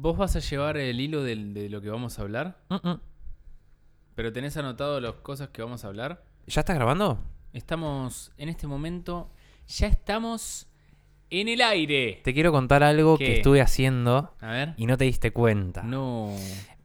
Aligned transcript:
¿Vos 0.00 0.16
vas 0.16 0.36
a 0.36 0.38
llevar 0.38 0.76
el 0.76 1.00
hilo 1.00 1.24
del- 1.24 1.52
de 1.54 1.68
lo 1.68 1.80
que 1.80 1.90
vamos 1.90 2.18
a 2.18 2.22
hablar? 2.22 2.58
¿Pero 4.14 4.32
tenés 4.32 4.56
anotado 4.56 5.00
las 5.00 5.14
cosas 5.14 5.48
que 5.48 5.60
vamos 5.60 5.84
a 5.84 5.88
hablar? 5.88 6.22
¿Ya 6.46 6.60
estás 6.60 6.76
grabando? 6.76 7.18
Estamos, 7.52 8.30
en 8.36 8.48
este 8.48 8.68
momento, 8.68 9.28
ya 9.66 9.88
estamos 9.88 10.68
en 11.30 11.48
el 11.48 11.60
aire. 11.62 12.20
Te 12.22 12.32
quiero 12.32 12.52
contar 12.52 12.84
algo 12.84 13.18
¿Qué? 13.18 13.24
que 13.26 13.36
estuve 13.38 13.60
haciendo 13.60 14.34
A 14.40 14.50
ver. 14.52 14.74
y 14.76 14.86
no 14.86 14.96
te 14.96 15.04
diste 15.04 15.32
cuenta. 15.32 15.82
No, 15.82 16.32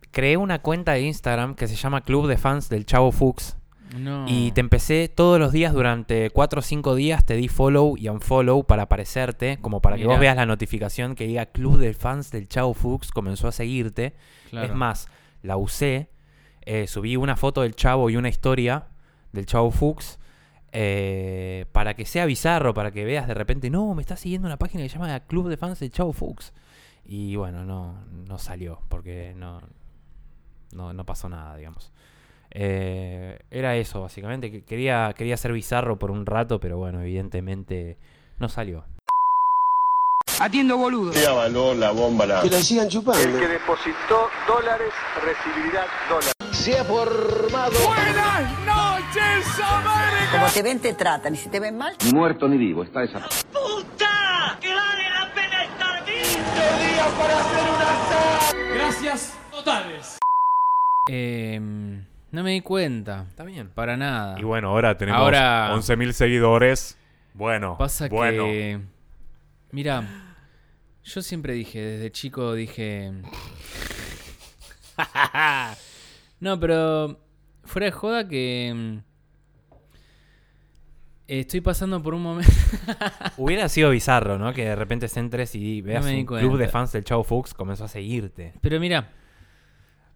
Creé 0.09 0.37
una 0.37 0.61
cuenta 0.63 0.93
de 0.93 1.01
Instagram 1.01 1.53
que 1.55 1.67
se 1.67 1.75
llama 1.75 2.01
Club 2.01 2.27
de 2.27 2.37
Fans 2.37 2.67
del 2.69 2.85
Chavo 2.87 3.11
Fuchs. 3.11 3.57
No. 3.93 4.25
Y 4.27 4.51
te 4.51 4.61
empecé 4.61 5.07
todos 5.07 5.39
los 5.39 5.51
días 5.51 5.73
durante 5.73 6.29
4 6.29 6.59
o 6.59 6.61
5 6.61 6.95
días, 6.95 7.25
te 7.25 7.35
di 7.35 7.47
follow 7.47 7.95
y 7.97 8.09
unfollow 8.09 8.65
para 8.65 8.83
aparecerte, 8.83 9.57
como 9.61 9.81
para 9.81 9.97
que 9.97 10.05
vos 10.05 10.19
veas 10.19 10.35
la 10.35 10.45
notificación 10.45 11.15
que 11.15 11.27
diga 11.27 11.45
Club 11.47 11.77
de 11.77 11.93
Fans 11.93 12.31
del 12.31 12.47
Chavo 12.47 12.73
Fuchs 12.73 13.11
comenzó 13.11 13.47
a 13.47 13.51
seguirte. 13.51 14.13
Claro. 14.49 14.67
Es 14.67 14.73
más, 14.73 15.07
la 15.41 15.57
usé, 15.57 16.09
eh, 16.61 16.87
subí 16.87 17.15
una 17.15 17.35
foto 17.35 17.61
del 17.61 17.75
Chavo 17.75 18.09
y 18.09 18.15
una 18.15 18.29
historia 18.29 18.87
del 19.31 19.45
Chavo 19.45 19.71
Fuchs 19.71 20.19
eh, 20.71 21.65
para 21.71 21.93
que 21.93 22.05
sea 22.05 22.25
bizarro, 22.25 22.73
para 22.73 22.91
que 22.91 23.05
veas 23.05 23.27
de 23.27 23.35
repente, 23.35 23.69
no, 23.69 23.93
me 23.93 24.01
está 24.01 24.15
siguiendo 24.15 24.47
una 24.47 24.57
página 24.57 24.81
que 24.83 24.89
se 24.89 24.97
llama 24.97 25.19
Club 25.19 25.49
de 25.49 25.57
Fans 25.57 25.79
del 25.79 25.91
Chavo 25.91 26.13
Fuchs. 26.13 26.51
Y 27.05 27.35
bueno, 27.35 27.63
no, 27.63 28.03
no 28.27 28.37
salió, 28.39 28.81
porque 28.89 29.33
no, 29.35 29.61
no, 30.73 30.93
no 30.93 31.05
pasó 31.05 31.29
nada, 31.29 31.55
digamos. 31.57 31.91
Eh, 32.53 33.39
era 33.49 33.75
eso, 33.75 34.01
básicamente. 34.01 34.51
que 34.51 34.63
Quería, 34.63 35.13
quería 35.17 35.37
ser 35.37 35.51
bizarro 35.53 35.97
por 35.97 36.11
un 36.11 36.25
rato, 36.25 36.59
pero 36.59 36.77
bueno, 36.77 37.01
evidentemente 37.01 37.97
no 38.39 38.47
salió. 38.47 38.85
Atiendo 40.39 40.77
boludo. 40.77 41.11
¿Qué 41.11 41.25
avaló 41.25 41.73
la 41.73 41.91
bomba 41.91 42.25
la 42.25 42.41
Que 42.41 42.49
la 42.49 42.59
sigan 42.59 42.89
chupando. 42.89 43.21
El 43.21 43.39
que 43.39 43.47
depositó 43.47 44.29
dólares 44.47 44.91
recibirá 45.23 45.85
dólares. 46.09 46.33
Se 46.51 46.77
ha 46.77 46.83
formado. 46.83 47.73
Como 50.31 50.47
te 50.47 50.63
ven, 50.63 50.79
te 50.79 50.93
tratan. 50.93 51.33
Y 51.33 51.37
si 51.37 51.49
te 51.49 51.59
ven 51.59 51.77
mal, 51.77 51.95
Ni 52.03 52.11
muerto 52.11 52.47
ni 52.47 52.57
vivo, 52.57 52.83
está 52.83 53.03
esa. 53.03 53.27
Eh, 61.09 61.59
no 62.33 62.43
me 62.43 62.51
di 62.51 62.61
cuenta. 62.61 63.25
Está 63.29 63.45
bien. 63.45 63.69
Para 63.69 63.95
nada. 63.95 64.37
Y 64.39 64.43
bueno, 64.43 64.69
ahora 64.69 64.97
tenemos 64.97 65.21
Ahora- 65.21 65.71
11.000 65.73 66.11
seguidores. 66.11 66.97
Bueno, 67.33 67.77
Pasa 67.77 68.09
bueno. 68.09 68.43
que. 68.45 68.79
Mira, 69.71 70.03
yo 71.03 71.21
siempre 71.21 71.53
dije, 71.53 71.79
desde 71.81 72.11
chico 72.11 72.53
dije. 72.53 73.11
no, 76.39 76.59
pero. 76.59 77.19
Fuera 77.63 77.85
de 77.85 77.91
joda 77.91 78.27
que. 78.27 78.71
mm, 78.75 78.97
Estoy 81.27 81.61
pasando 81.61 82.03
por 82.03 82.13
un 82.13 82.21
momento. 82.21 82.51
Hubiera 83.37 83.69
sido 83.69 83.89
bizarro, 83.89 84.37
¿no? 84.37 84.53
Que 84.53 84.65
de 84.65 84.75
repente 84.75 85.07
entres 85.15 85.55
y 85.55 85.81
veas 85.81 86.05
di 86.05 86.15
un 86.19 86.25
club 86.25 86.57
de 86.57 86.67
fans 86.67 86.91
del 86.91 87.03
Chavo 87.05 87.23
Fuchs 87.23 87.53
comenzó 87.53 87.85
a 87.85 87.87
seguirte. 87.87 88.53
Pero 88.61 88.79
mira, 88.79 89.09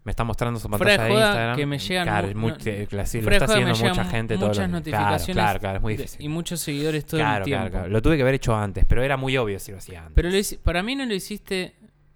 Me 0.08 0.12
está 0.12 0.24
mostrando 0.24 0.58
su 0.58 0.70
pantalla 0.70 1.04
de 1.04 1.10
Instagram. 1.12 1.56
que 1.56 1.66
me 1.66 1.78
llegan 1.78 2.04
Claro, 2.06 2.28
muy- 2.28 2.34
no- 2.34 2.56
lo 2.56 3.30
está 3.44 3.46
llegan 3.58 3.68
mucha 3.90 4.04
gente 4.06 4.38
muchas 4.38 4.70
notificaciones 4.70 5.24
Claro, 5.26 5.34
claro, 5.34 5.60
claro, 5.60 5.76
es 5.76 5.82
muy 5.82 5.96
difícil. 5.98 6.22
y 6.24 6.28
muchos 6.30 6.60
seguidores 6.60 7.04
todo 7.04 7.20
Claro, 7.20 7.38
el 7.38 7.44
tiempo. 7.44 7.60
claro, 7.64 7.70
claro. 7.72 7.88
Lo 7.90 8.00
tuve 8.00 8.16
que 8.16 8.22
haber 8.22 8.34
hecho 8.36 8.56
antes, 8.56 8.86
pero 8.86 9.02
era 9.02 9.18
muy 9.18 9.36
obvio 9.36 9.58
si 9.58 9.70
lo 9.72 9.76
hacía 9.76 9.98
antes. 10.00 10.14
Pero 10.14 10.30
lo 10.30 10.36
hice- 10.38 10.56
para 10.56 10.82
mí 10.82 10.96
no 10.96 11.04
lo 11.04 11.12
hiciste. 11.12 11.74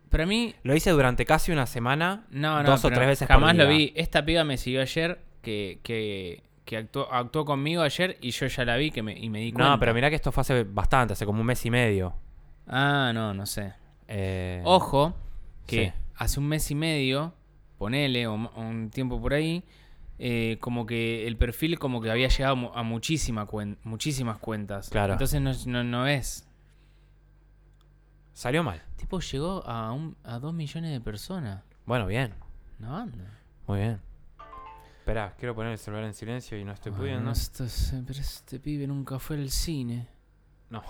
Para 0.09 0.25
mí. 0.25 0.55
Lo 0.63 0.75
hice 0.75 0.89
durante 0.91 1.27
casi 1.27 1.53
una 1.53 1.67
semana, 1.67 2.25
No, 2.31 2.63
no, 2.63 2.71
dos 2.71 2.83
o 2.87 2.89
tres 2.89 3.07
veces 3.07 3.29
por 3.29 3.35
Jamás 3.37 3.57
lo 3.57 3.67
día. 3.67 3.77
vi. 3.77 3.93
Esta 3.95 4.25
piba 4.25 4.43
me 4.45 4.57
siguió 4.57 4.81
ayer, 4.81 5.21
que, 5.43 5.81
que, 5.83 6.43
que 6.65 6.79
actuó, 6.79 7.13
actuó 7.13 7.45
conmigo 7.45 7.83
ayer 7.83 8.17
y 8.23 8.31
yo 8.31 8.47
ya 8.47 8.65
la 8.65 8.77
vi 8.79 8.91
que 8.91 9.03
me, 9.03 9.13
y 9.19 9.29
me 9.29 9.41
di 9.41 9.53
cuenta. 9.53 9.69
No, 9.71 9.79
pero 9.79 9.93
mirá 9.93 10.09
que 10.09 10.17
esto 10.17 10.33
fue 10.33 10.41
hace 10.41 10.65
bastante, 10.65 11.13
hace 11.13 11.27
como 11.27 11.41
un 11.43 11.47
mes 11.47 11.63
y 11.67 11.71
medio. 11.71 12.15
Ah, 12.67 13.11
no, 13.15 13.35
no 13.35 13.45
sé. 13.45 13.75
Eh, 14.09 14.63
Ojo, 14.65 15.15
que 15.67 15.87
sí. 15.87 15.93
hace 16.17 16.41
un 16.41 16.47
mes 16.49 16.71
y 16.71 16.75
medio, 16.75 17.35
ponele, 17.83 18.27
o, 18.29 18.35
un 18.35 18.91
tiempo 18.91 19.21
por 19.21 19.35
ahí, 19.35 19.65
eh, 20.19 20.57
como 20.61 20.87
que 20.87 21.27
el 21.27 21.37
perfil 21.37 21.79
como 21.81 22.01
que 22.01 22.11
había 22.11 22.29
llegado 22.29 22.73
a 22.77 22.83
muchísima 22.85 23.47
cuen- 23.47 23.77
muchísimas 23.83 24.39
cuentas. 24.39 24.89
Claro. 24.89 25.15
Entonces 25.15 25.41
no, 25.41 25.53
no, 25.67 25.83
no 25.85 26.07
es. 26.07 26.47
Salió 28.33 28.63
mal. 28.63 28.81
Tipo, 28.97 29.21
llegó 29.21 29.67
a, 29.67 29.93
un, 29.93 30.17
a 30.25 30.39
dos 30.39 30.55
millones 30.55 30.93
de 30.93 31.01
personas. 31.01 31.63
Bueno, 31.87 32.07
bien. 32.07 32.33
Una 32.79 32.91
banda. 32.91 33.39
Muy 33.67 33.81
bien. 33.81 34.01
Espera, 34.99 35.35
quiero 35.39 35.55
poner 35.55 35.73
el 35.73 35.79
celular 35.79 36.05
en 36.05 36.15
silencio 36.15 36.57
y 36.59 36.65
no 36.65 36.73
estoy 36.73 36.93
pudiendo. 36.93 37.23
no, 37.25 37.33
esto 37.33 37.65
es- 37.65 37.93
pero 38.07 38.21
este 38.21 38.61
pibe 38.61 38.87
nunca 38.87 39.19
fue 39.19 39.37
al 39.37 39.51
cine. 39.51 40.07
No. 40.71 40.83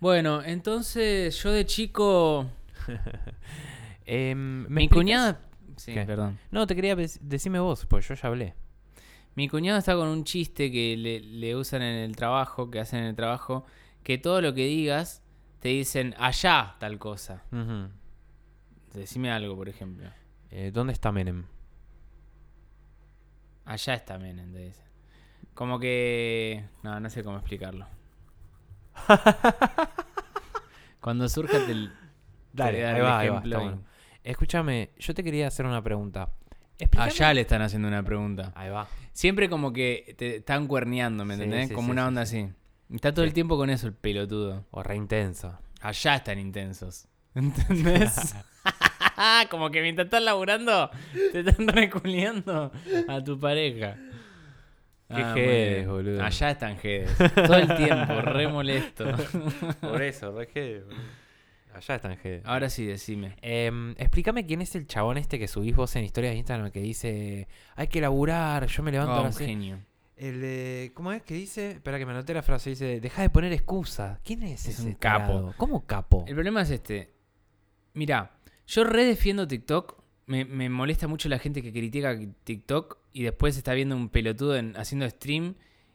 Bueno, 0.00 0.42
entonces 0.44 1.36
yo 1.42 1.50
de 1.50 1.66
chico. 1.66 2.46
Em, 4.10 4.62
¿me 4.62 4.68
Mi 4.68 4.84
explicas? 4.84 4.96
cuñada. 4.96 5.40
Sí, 5.78 5.94
¿Qué? 5.94 6.04
perdón. 6.04 6.38
No, 6.50 6.66
te 6.66 6.74
quería 6.74 6.96
decime 7.20 7.60
vos, 7.60 7.86
pues 7.86 8.06
yo 8.08 8.14
ya 8.14 8.28
hablé. 8.28 8.54
Mi 9.34 9.48
cuñado 9.48 9.78
está 9.78 9.94
con 9.94 10.08
un 10.08 10.24
chiste 10.24 10.70
que 10.70 10.96
le, 10.96 11.20
le 11.20 11.56
usan 11.56 11.82
en 11.82 11.96
el 11.96 12.16
trabajo, 12.16 12.70
que 12.70 12.80
hacen 12.80 13.00
en 13.00 13.06
el 13.06 13.14
trabajo, 13.14 13.64
que 14.02 14.18
todo 14.18 14.40
lo 14.40 14.54
que 14.54 14.66
digas 14.66 15.22
te 15.60 15.68
dicen 15.68 16.14
allá 16.18 16.76
tal 16.78 16.98
cosa. 16.98 17.42
Decime 18.94 19.30
algo, 19.30 19.56
por 19.56 19.68
ejemplo. 19.68 20.08
Eh, 20.50 20.70
¿Dónde 20.72 20.92
está 20.92 21.12
Menem? 21.12 21.44
Allá 23.64 23.94
está 23.94 24.18
Menem, 24.18 24.52
te 24.52 24.58
dicen. 24.58 24.84
Como 25.54 25.78
que. 25.78 26.64
No, 26.82 26.98
no 27.00 27.10
sé 27.10 27.22
cómo 27.22 27.36
explicarlo. 27.36 27.86
Cuando 31.00 31.28
surja 31.28 31.58
te. 31.66 31.74
Dale, 32.52 32.78
te 32.78 32.86
ahí 32.86 33.00
va, 33.00 33.18
ahí 33.18 33.28
va, 33.28 33.38
está 33.38 33.58
bueno. 33.58 33.82
Escúchame, 34.24 34.90
yo 34.98 35.14
te 35.14 35.22
quería 35.24 35.46
hacer 35.48 35.66
una 35.66 35.82
pregunta. 35.82 36.30
Explícame- 36.78 37.02
Allá 37.10 37.34
le 37.34 37.40
están 37.42 37.62
haciendo 37.62 37.88
una 37.88 38.02
pregunta. 38.02 38.52
Ahí 38.54 38.70
va. 38.70 38.86
Siempre 39.12 39.48
como 39.48 39.72
que 39.72 40.14
te 40.16 40.36
están 40.36 40.66
cuerneando, 40.66 41.24
¿me 41.24 41.34
Sí, 41.36 41.42
entendés? 41.42 41.68
sí, 41.68 41.74
como 41.74 41.86
sí, 41.88 41.92
una 41.92 42.06
onda 42.06 42.26
sí. 42.26 42.38
así. 42.40 42.52
Está 42.94 43.12
todo 43.12 43.24
el 43.24 43.32
tiempo 43.32 43.56
con 43.56 43.68
eso 43.70 43.86
el 43.86 43.94
pelotudo. 43.94 44.64
O 44.70 44.82
re 44.82 44.96
intenso. 44.96 45.58
Allá 45.80 46.14
están 46.16 46.38
intensos. 46.38 47.06
¿Entendés? 47.34 48.34
como 49.50 49.70
que 49.70 49.82
mientras 49.82 50.06
estás 50.06 50.22
laburando, 50.22 50.90
te 51.32 51.40
están 51.40 51.68
reculeando 51.68 52.70
a 53.08 53.24
tu 53.24 53.38
pareja. 53.38 53.96
Qué 55.08 55.22
Ah, 55.22 55.32
jedes, 55.34 55.88
boludo. 55.88 56.22
Allá 56.22 56.50
están 56.50 56.76
jedes. 56.78 57.10
Todo 57.34 57.56
el 57.56 57.74
tiempo, 57.76 58.20
re 58.20 58.46
molesto. 58.46 59.06
Por 59.80 60.02
eso, 60.02 60.32
re 60.36 60.46
que- 60.48 60.82
Allá 61.78 61.94
está 61.96 62.12
en 62.12 62.18
G. 62.18 62.40
Ahora 62.44 62.68
sí, 62.70 62.84
decime. 62.84 63.36
Em, 63.40 63.92
explícame 63.98 64.44
quién 64.46 64.60
es 64.60 64.74
el 64.74 64.86
chabón 64.86 65.16
este 65.16 65.38
que 65.38 65.48
subís 65.48 65.74
vos 65.74 65.94
en 65.96 66.04
historias 66.04 66.32
de 66.32 66.38
Instagram 66.38 66.70
que 66.70 66.80
dice 66.80 67.48
hay 67.76 67.88
que 67.88 68.00
laburar, 68.00 68.66
yo 68.66 68.82
me 68.82 68.90
levanto 68.92 69.12
Oh, 69.12 69.16
a 69.16 69.20
un 69.20 69.26
las 69.26 69.36
seis". 69.36 69.48
genio. 69.48 69.78
El 70.16 70.40
de- 70.40 70.90
¿Cómo 70.94 71.12
es 71.12 71.22
que 71.22 71.34
dice? 71.34 71.70
Espera 71.70 71.96
que 71.98 72.04
me 72.04 72.10
anoté 72.12 72.34
la 72.34 72.42
frase. 72.42 72.70
Dice, 72.70 73.00
deja 73.00 73.22
de 73.22 73.30
poner 73.30 73.52
excusas. 73.52 74.18
¿Quién 74.24 74.42
es, 74.42 74.66
Es 74.66 74.80
ese 74.80 74.88
un 74.88 74.94
capo. 74.94 75.26
tarado? 75.26 75.54
¿Cómo 75.56 75.86
capo? 75.86 76.24
El 76.26 76.34
problema 76.34 76.62
es 76.62 76.70
este. 76.70 77.12
Mira, 77.94 78.32
yo 78.66 78.84
redefiendo 78.84 79.46
TikTok. 79.46 79.96
Me, 80.26 80.44
me 80.44 80.68
molesta 80.68 81.06
mucho 81.08 81.28
la 81.30 81.38
gente 81.38 81.62
que 81.62 81.72
critica 81.72 82.18
TikTok 82.44 82.98
y 83.12 83.22
después 83.22 83.56
está 83.56 83.72
viendo 83.74 83.96
un 83.96 84.08
pelotudo 84.10 84.56
en- 84.56 84.76
haciendo 84.76 85.08
stream 85.08 85.54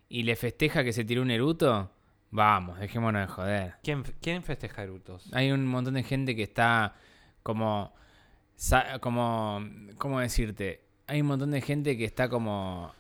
y 0.10 0.24
le 0.24 0.36
festeja 0.36 0.84
que 0.84 0.94
se 0.94 1.04
tiró 1.06 1.22
un 1.22 1.30
eruto. 1.30 1.92
Vamos, 2.36 2.80
dejémonos 2.80 3.22
de 3.22 3.28
joder. 3.28 3.74
¿Quién, 3.84 4.04
quién 4.20 4.42
festeja 4.42 4.82
erutos? 4.82 5.30
Hay 5.34 5.52
un 5.52 5.68
montón 5.68 5.94
de 5.94 6.02
gente 6.04 6.36
que 6.36 6.42
está 6.42 6.96
como. 7.44 7.94
como. 9.02 9.62
¿Cómo 10.00 10.20
decirte? 10.20 10.84
Hay 11.08 11.22
un 11.22 11.28
montón 11.28 11.52
de 11.52 11.62
gente 11.62 11.96
que 11.96 12.06
está 12.06 12.30
como. 12.30 12.92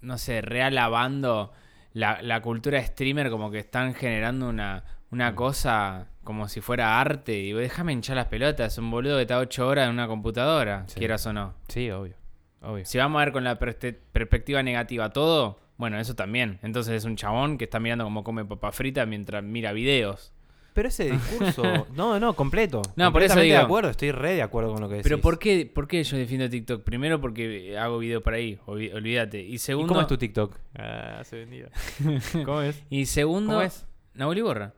No 0.00 0.16
sé, 0.16 0.40
realabando 0.40 1.52
la, 1.92 2.22
la 2.22 2.40
cultura 2.40 2.82
streamer, 2.82 3.28
como 3.30 3.50
que 3.50 3.58
están 3.58 3.92
generando 3.94 4.48
una, 4.48 4.84
una 5.10 5.34
cosa 5.34 6.08
como 6.22 6.48
si 6.48 6.62
fuera 6.62 6.98
arte. 7.00 7.34
Y 7.38 7.42
digo, 7.42 7.58
déjame 7.58 7.92
hinchar 7.92 8.16
las 8.16 8.26
pelotas. 8.28 8.78
Un 8.78 8.90
boludo 8.90 9.16
que 9.16 9.22
está 9.22 9.38
ocho 9.38 9.68
horas 9.68 9.86
en 9.88 9.92
una 9.92 10.06
computadora, 10.06 10.84
Sí. 10.88 10.98
quieras 10.98 11.26
o 11.26 11.34
no. 11.34 11.54
Sí, 11.68 11.90
obvio. 11.90 12.16
Obvio. 12.62 12.86
Si 12.86 12.96
vamos 12.96 13.20
a 13.20 13.24
ver 13.26 13.32
con 13.34 13.44
la 13.44 13.58
perspectiva 13.58 14.62
negativa 14.62 15.10
todo, 15.10 15.60
bueno, 15.76 15.98
eso 15.98 16.14
también. 16.14 16.58
Entonces 16.62 16.94
es 16.94 17.04
un 17.04 17.16
chabón 17.16 17.58
que 17.58 17.64
está 17.64 17.80
mirando 17.80 18.04
cómo 18.04 18.24
come 18.24 18.44
papa 18.44 18.72
frita 18.72 19.06
mientras 19.06 19.42
mira 19.42 19.72
videos. 19.72 20.32
Pero 20.72 20.88
ese 20.88 21.08
discurso. 21.12 21.86
no, 21.94 22.18
no, 22.18 22.34
completo. 22.34 22.82
No, 22.96 23.12
por 23.12 23.22
eso 23.22 23.38
digo- 23.38 23.54
de 23.54 23.60
acuerdo, 23.60 23.90
estoy 23.90 24.10
re 24.10 24.32
de 24.34 24.42
acuerdo 24.42 24.72
con 24.72 24.80
lo 24.80 24.88
que 24.88 24.96
decís. 24.96 25.04
Pero 25.08 25.20
¿por 25.20 25.38
qué, 25.38 25.70
¿por 25.72 25.86
qué 25.86 26.02
yo 26.02 26.16
defiendo 26.16 26.50
TikTok? 26.50 26.82
Primero 26.82 27.20
porque 27.20 27.78
hago 27.78 27.98
video 27.98 28.22
por 28.22 28.34
ahí, 28.34 28.58
olvídate. 28.66 29.40
Y 29.40 29.54
¿Y 29.54 29.58
segundo, 29.58 29.88
cómo 29.88 30.00
es 30.00 30.08
tu 30.08 30.18
TikTok? 30.18 30.56
Ah, 30.76 31.20
se 31.22 31.36
vendía. 31.38 31.68
¿Cómo 32.44 32.60
es? 32.62 32.82
y 32.90 33.06
segundo, 33.06 33.52
¿Cómo 33.52 33.62
es? 33.62 33.86
Nahuel 34.14 34.38
Iborra. 34.38 34.72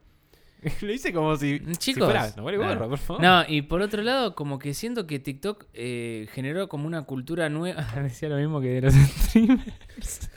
Lo 0.81 0.91
hice 0.91 1.13
como 1.13 1.35
si. 1.35 1.59
si 1.65 1.75
Chicos. 1.77 2.05
fuera, 2.05 2.31
no 2.35 2.43
vale 2.43 2.57
gorra, 2.57 2.71
Claro. 2.75 2.89
por 2.89 2.97
favor. 2.99 3.21
No, 3.23 3.43
y 3.47 3.63
por 3.63 3.81
otro 3.81 4.01
lado, 4.03 4.35
como 4.35 4.59
que 4.59 4.73
siento 4.75 5.05
que 5.07 5.17
TikTok 5.19 5.65
eh, 5.73 6.27
generó 6.33 6.67
como 6.69 6.85
una 6.85 7.03
cultura 7.05 7.49
nueva. 7.49 7.87
Decía 8.03 8.29
lo 8.29 8.37
mismo 8.37 8.59
que 8.61 8.67
de 8.67 8.81
los 8.81 8.93
streamers. 8.93 10.29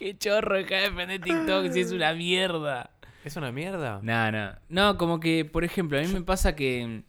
Qué 0.00 0.16
chorro 0.16 0.56
deja 0.56 0.76
de 0.76 0.80
defender 0.90 1.20
TikTok 1.20 1.70
si 1.72 1.80
es 1.80 1.92
una 1.92 2.14
mierda. 2.14 2.88
¿Es 3.22 3.36
una 3.36 3.52
mierda? 3.52 4.00
No, 4.02 4.32
no. 4.32 4.54
No, 4.70 4.96
como 4.96 5.20
que, 5.20 5.44
por 5.44 5.62
ejemplo, 5.62 5.98
a 5.98 6.00
mí 6.00 6.08
me 6.08 6.22
pasa 6.22 6.56
que 6.56 7.02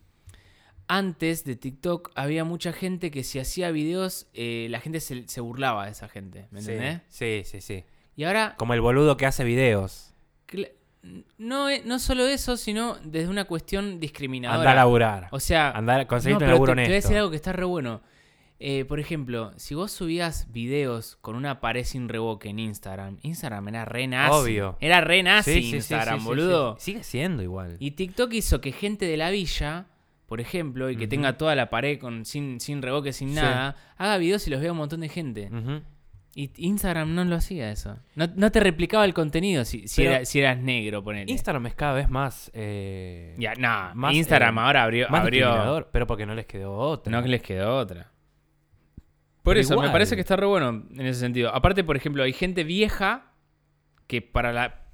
antes 0.89 1.45
de 1.45 1.55
TikTok 1.55 2.11
había 2.15 2.43
mucha 2.43 2.73
gente 2.73 3.09
que 3.09 3.23
si 3.23 3.39
hacía 3.39 3.71
videos, 3.71 4.27
eh, 4.33 4.67
la 4.69 4.81
gente 4.81 4.99
se, 4.99 5.25
se 5.29 5.39
burlaba 5.39 5.85
de 5.85 5.91
esa 5.91 6.09
gente. 6.09 6.47
¿Me 6.51 6.61
Sí, 6.61 6.71
entendés? 6.71 7.01
Sí, 7.07 7.43
sí, 7.45 7.61
sí. 7.61 7.85
Y 8.17 8.25
ahora 8.25 8.55
Como 8.57 8.73
el 8.73 8.81
boludo 8.81 9.15
que 9.15 9.25
hace 9.25 9.45
videos. 9.45 10.13
No, 11.37 11.69
e- 11.69 11.83
no 11.85 11.97
solo 11.97 12.27
eso, 12.27 12.57
sino 12.57 12.97
desde 13.05 13.29
una 13.29 13.45
cuestión 13.45 14.01
discriminadora. 14.01 14.59
Anda 14.69 14.71
a 14.73 14.75
laburar. 14.83 15.27
O 15.31 15.39
sea, 15.39 15.71
Anda 15.71 15.95
a 16.01 16.07
conseguirte 16.07 16.43
un 16.43 16.47
pero 16.49 16.53
laburo 16.55 16.73
te, 16.73 16.81
te 16.81 16.87
voy 16.89 16.91
a 16.91 16.95
decir 16.95 17.17
algo 17.17 17.29
que 17.29 17.37
está 17.37 17.53
re 17.53 17.63
bueno. 17.63 18.01
Eh, 18.63 18.85
por 18.85 18.99
ejemplo, 18.99 19.51
si 19.57 19.73
vos 19.73 19.91
subías 19.91 20.51
videos 20.51 21.17
con 21.21 21.35
una 21.35 21.59
pared 21.61 21.83
sin 21.83 22.07
revoque 22.09 22.49
en 22.49 22.59
Instagram, 22.59 23.17
Instagram 23.23 23.67
era 23.69 23.85
re 23.85 24.05
nazi. 24.07 24.33
Obvio. 24.35 24.77
Era 24.79 25.01
re 25.01 25.23
nazi 25.23 25.53
Sí, 25.53 25.61
sí, 25.63 25.69
sí, 25.71 25.75
Instagram, 25.77 26.19
sí, 26.19 26.25
boludo. 26.25 26.75
Sigue 26.79 27.01
siendo 27.03 27.41
igual. 27.41 27.77
Y 27.79 27.91
TikTok 27.91 28.31
hizo 28.33 28.61
que 28.61 28.71
gente 28.71 29.05
de 29.05 29.17
la 29.17 29.31
villa, 29.31 29.87
por 30.27 30.39
ejemplo, 30.41 30.89
y 30.91 30.95
que 30.95 31.07
tenga 31.07 31.37
toda 31.37 31.55
la 31.55 31.69
pared 31.71 31.97
con, 31.99 32.23
sin, 32.23 32.59
sin 32.59 32.81
revoque, 32.83 33.13
sin 33.13 33.33
nada, 33.33 33.75
haga 33.97 34.17
videos 34.17 34.45
y 34.47 34.51
los 34.51 34.61
vea 34.61 34.71
un 34.71 34.77
montón 34.77 34.99
de 35.01 35.09
gente. 35.09 35.49
Y 36.33 36.49
Instagram 36.55 37.13
no 37.13 37.25
lo 37.25 37.35
hacía 37.35 37.71
eso. 37.71 37.97
No, 38.15 38.25
no 38.35 38.51
te 38.51 38.61
replicaba 38.61 39.03
el 39.03 39.13
contenido 39.13 39.65
si, 39.65 39.87
si, 39.89 40.01
Pero- 40.03 40.15
era- 40.17 40.25
si 40.25 40.39
eras 40.39 40.57
negro, 40.59 41.03
ponele. 41.03 41.29
Instagram 41.29 41.65
es 41.65 41.75
cada 41.75 41.93
vez 41.93 42.09
más. 42.09 42.49
eh, 42.53 43.35
Ya, 43.37 43.53
no, 43.55 43.93
más, 43.95 44.13
Instagram 44.13 44.57
eh, 44.57 44.61
ahora 44.61 44.83
abrió. 44.83 45.09
más 45.09 45.21
abrió 45.23 45.87
pero 45.91 46.07
porque 46.07 46.25
no 46.25 46.33
les 46.33 46.45
quedó 46.45 46.73
otra. 46.77 47.11
no 47.11 47.21
les 47.27 47.41
quedó 47.41 47.75
otra. 47.75 48.09
Por 49.43 49.57
eso, 49.57 49.79
me 49.81 49.89
parece 49.89 50.15
que 50.15 50.21
está 50.21 50.35
re 50.35 50.45
bueno 50.45 50.83
en 50.91 51.01
ese 51.05 51.19
sentido. 51.19 51.53
Aparte, 51.53 51.83
por 51.83 51.95
ejemplo, 51.97 52.23
hay 52.23 52.33
gente 52.33 52.63
vieja 52.63 53.33
que 54.07 54.21
para 54.21 54.53
la. 54.53 54.85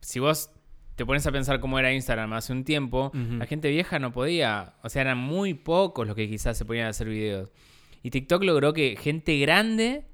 Si 0.00 0.20
vos 0.20 0.50
te 0.94 1.04
pones 1.04 1.26
a 1.26 1.32
pensar 1.32 1.60
cómo 1.60 1.78
era 1.78 1.92
Instagram 1.92 2.32
hace 2.34 2.52
un 2.52 2.64
tiempo, 2.64 3.10
la 3.14 3.46
gente 3.46 3.68
vieja 3.70 3.98
no 3.98 4.12
podía. 4.12 4.74
O 4.82 4.88
sea, 4.88 5.02
eran 5.02 5.18
muy 5.18 5.54
pocos 5.54 6.06
los 6.06 6.14
que 6.16 6.28
quizás 6.28 6.56
se 6.56 6.64
ponían 6.64 6.86
a 6.86 6.90
hacer 6.90 7.08
videos. 7.08 7.50
Y 8.02 8.10
TikTok 8.10 8.44
logró 8.44 8.72
que 8.72 8.96
gente 8.96 9.38
grande 9.40 10.04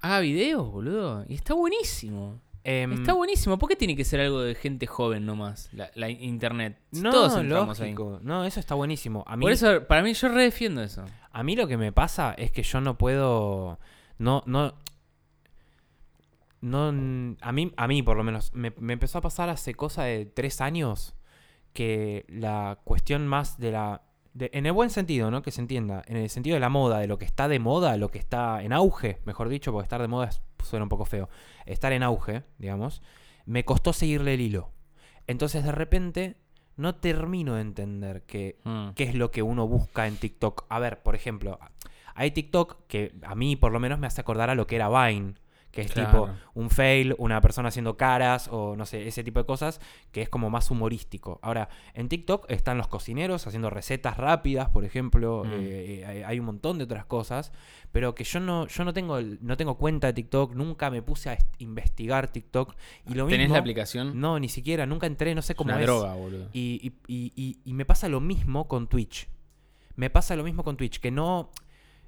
haga 0.00 0.20
videos, 0.20 0.70
boludo. 0.70 1.24
Y 1.28 1.34
está 1.34 1.54
buenísimo. 1.54 2.40
Em, 2.66 2.92
Está 2.94 3.12
buenísimo. 3.12 3.58
¿Por 3.58 3.68
qué 3.68 3.76
tiene 3.76 3.94
que 3.94 4.04
ser 4.04 4.20
algo 4.20 4.40
de 4.40 4.54
gente 4.54 4.86
joven 4.86 5.26
nomás? 5.26 5.68
La, 5.72 5.90
la 5.94 6.08
internet. 6.08 6.78
Si 6.92 7.02
No, 7.02 7.10
Todos 7.10 7.36
entramos 7.36 7.78
ahí. 7.78 7.90
lógico. 7.92 8.20
No, 8.22 8.46
eso 8.46 8.58
está 8.58 8.74
buenísimo. 8.74 9.22
A 9.26 9.36
mí, 9.36 9.42
Por 9.42 9.52
eso, 9.52 9.86
para 9.86 10.02
mí, 10.02 10.14
yo 10.14 10.28
redefiendo 10.28 10.82
eso. 10.82 11.04
A 11.34 11.42
mí 11.42 11.56
lo 11.56 11.66
que 11.66 11.76
me 11.76 11.90
pasa 11.90 12.32
es 12.38 12.52
que 12.52 12.62
yo 12.62 12.80
no 12.80 12.96
puedo. 12.96 13.80
No, 14.18 14.44
no. 14.46 14.74
No. 16.60 16.88
A 17.40 17.52
mí, 17.52 17.72
a 17.76 17.88
mí 17.88 18.02
por 18.04 18.16
lo 18.16 18.22
menos, 18.22 18.54
me, 18.54 18.72
empezó 18.88 19.18
a 19.18 19.20
pasar 19.20 19.48
hace 19.48 19.74
cosa 19.74 20.04
de 20.04 20.26
tres 20.26 20.60
años 20.60 21.16
que 21.72 22.24
la 22.28 22.78
cuestión 22.84 23.26
más 23.26 23.58
de 23.58 23.72
la. 23.72 24.02
en 24.38 24.64
el 24.64 24.72
buen 24.72 24.90
sentido, 24.90 25.32
¿no? 25.32 25.42
Que 25.42 25.50
se 25.50 25.60
entienda. 25.60 26.04
En 26.06 26.16
el 26.16 26.30
sentido 26.30 26.54
de 26.54 26.60
la 26.60 26.68
moda, 26.68 27.00
de 27.00 27.08
lo 27.08 27.18
que 27.18 27.24
está 27.24 27.48
de 27.48 27.58
moda, 27.58 27.96
lo 27.96 28.12
que 28.12 28.18
está 28.18 28.62
en 28.62 28.72
auge, 28.72 29.18
mejor 29.24 29.48
dicho, 29.48 29.72
porque 29.72 29.86
estar 29.86 30.00
de 30.00 30.08
moda 30.08 30.30
suena 30.62 30.84
un 30.84 30.88
poco 30.88 31.04
feo. 31.04 31.28
Estar 31.66 31.92
en 31.92 32.04
auge, 32.04 32.44
digamos, 32.58 33.02
me 33.44 33.64
costó 33.64 33.92
seguirle 33.92 34.34
el 34.34 34.40
hilo. 34.40 34.70
Entonces, 35.26 35.64
de 35.64 35.72
repente, 35.72 36.36
no 36.76 36.94
termino 36.96 37.54
de 37.54 37.60
entender 37.62 38.22
que 38.22 38.58
Mm. 38.64 38.90
qué 38.94 39.04
es 39.04 39.14
lo 39.14 39.30
que 39.30 39.42
uno 39.42 39.66
busca 39.68 40.06
en 40.06 40.16
TikTok. 40.16 40.66
A 40.68 40.78
ver, 40.78 41.02
por 41.02 41.14
ejemplo, 41.14 41.58
hay 42.14 42.30
TikTok 42.30 42.86
que 42.86 43.12
a 43.22 43.34
mí 43.34 43.56
por 43.56 43.72
lo 43.72 43.80
menos 43.80 43.98
me 43.98 44.06
hace 44.06 44.20
acordar 44.20 44.50
a 44.50 44.54
lo 44.54 44.66
que 44.66 44.76
era 44.76 44.88
Vine, 44.88 45.34
que 45.74 45.80
es 45.82 45.90
Claro. 45.92 46.10
tipo 46.26 46.30
un 46.54 46.70
fail, 46.70 47.14
una 47.18 47.40
persona 47.40 47.68
haciendo 47.68 47.96
caras 47.96 48.48
o 48.50 48.76
no 48.76 48.86
sé, 48.86 49.08
ese 49.08 49.24
tipo 49.24 49.40
de 49.40 49.46
cosas 49.46 49.80
que 50.12 50.22
es 50.22 50.28
como 50.28 50.48
más 50.48 50.70
humorístico. 50.70 51.40
Ahora, 51.42 51.68
en 51.94 52.08
TikTok 52.08 52.46
están 52.48 52.78
los 52.78 52.86
cocineros 52.88 53.46
haciendo 53.46 53.70
recetas 53.70 54.16
rápidas, 54.16 54.70
por 54.70 54.84
ejemplo, 54.84 55.42
Mm. 55.44 55.50
eh, 55.54 56.04
hay, 56.06 56.22
hay 56.22 56.38
un 56.38 56.46
montón 56.46 56.78
de 56.78 56.84
otras 56.84 57.04
cosas, 57.06 57.52
pero 57.90 58.14
que 58.14 58.22
yo 58.24 58.38
no 58.40 58.66
yo 58.68 58.84
no 58.84 58.92
tengo 58.92 59.20
no 59.20 59.56
tengo 59.56 59.76
cuenta 59.76 60.06
de 60.06 60.12
TikTok, 60.12 60.54
nunca 60.54 60.90
me 60.90 61.02
puse 61.02 61.30
a 61.30 61.32
est- 61.34 61.54
investigar 61.58 62.28
TikTok 62.30 62.74
y 63.08 63.14
lo 63.14 63.26
¿Tenés 63.26 63.40
mismo 63.46 63.54
la 63.54 63.60
aplicación? 63.60 64.20
No, 64.20 64.38
ni 64.38 64.48
siquiera, 64.48 64.86
nunca 64.86 65.06
entré, 65.08 65.34
no 65.34 65.42
sé 65.42 65.54
Es 65.54 65.56
cómo 65.56 65.72
una 65.72 65.80
es. 65.80 65.86
droga, 65.86 66.14
boludo. 66.14 66.48
Y- 66.52 66.92
y- 67.08 67.58
y 67.64 67.74
me 67.74 67.84
pasa 67.84 68.08
lo 68.08 68.20
mismo 68.20 68.68
con 68.68 68.86
Twitch. 68.86 69.28
Me 69.96 70.10
pasa 70.10 70.34
lo 70.34 70.42
mismo 70.44 70.64
con 70.64 70.76
Twitch, 70.76 70.98
que 70.98 71.10
no, 71.12 71.50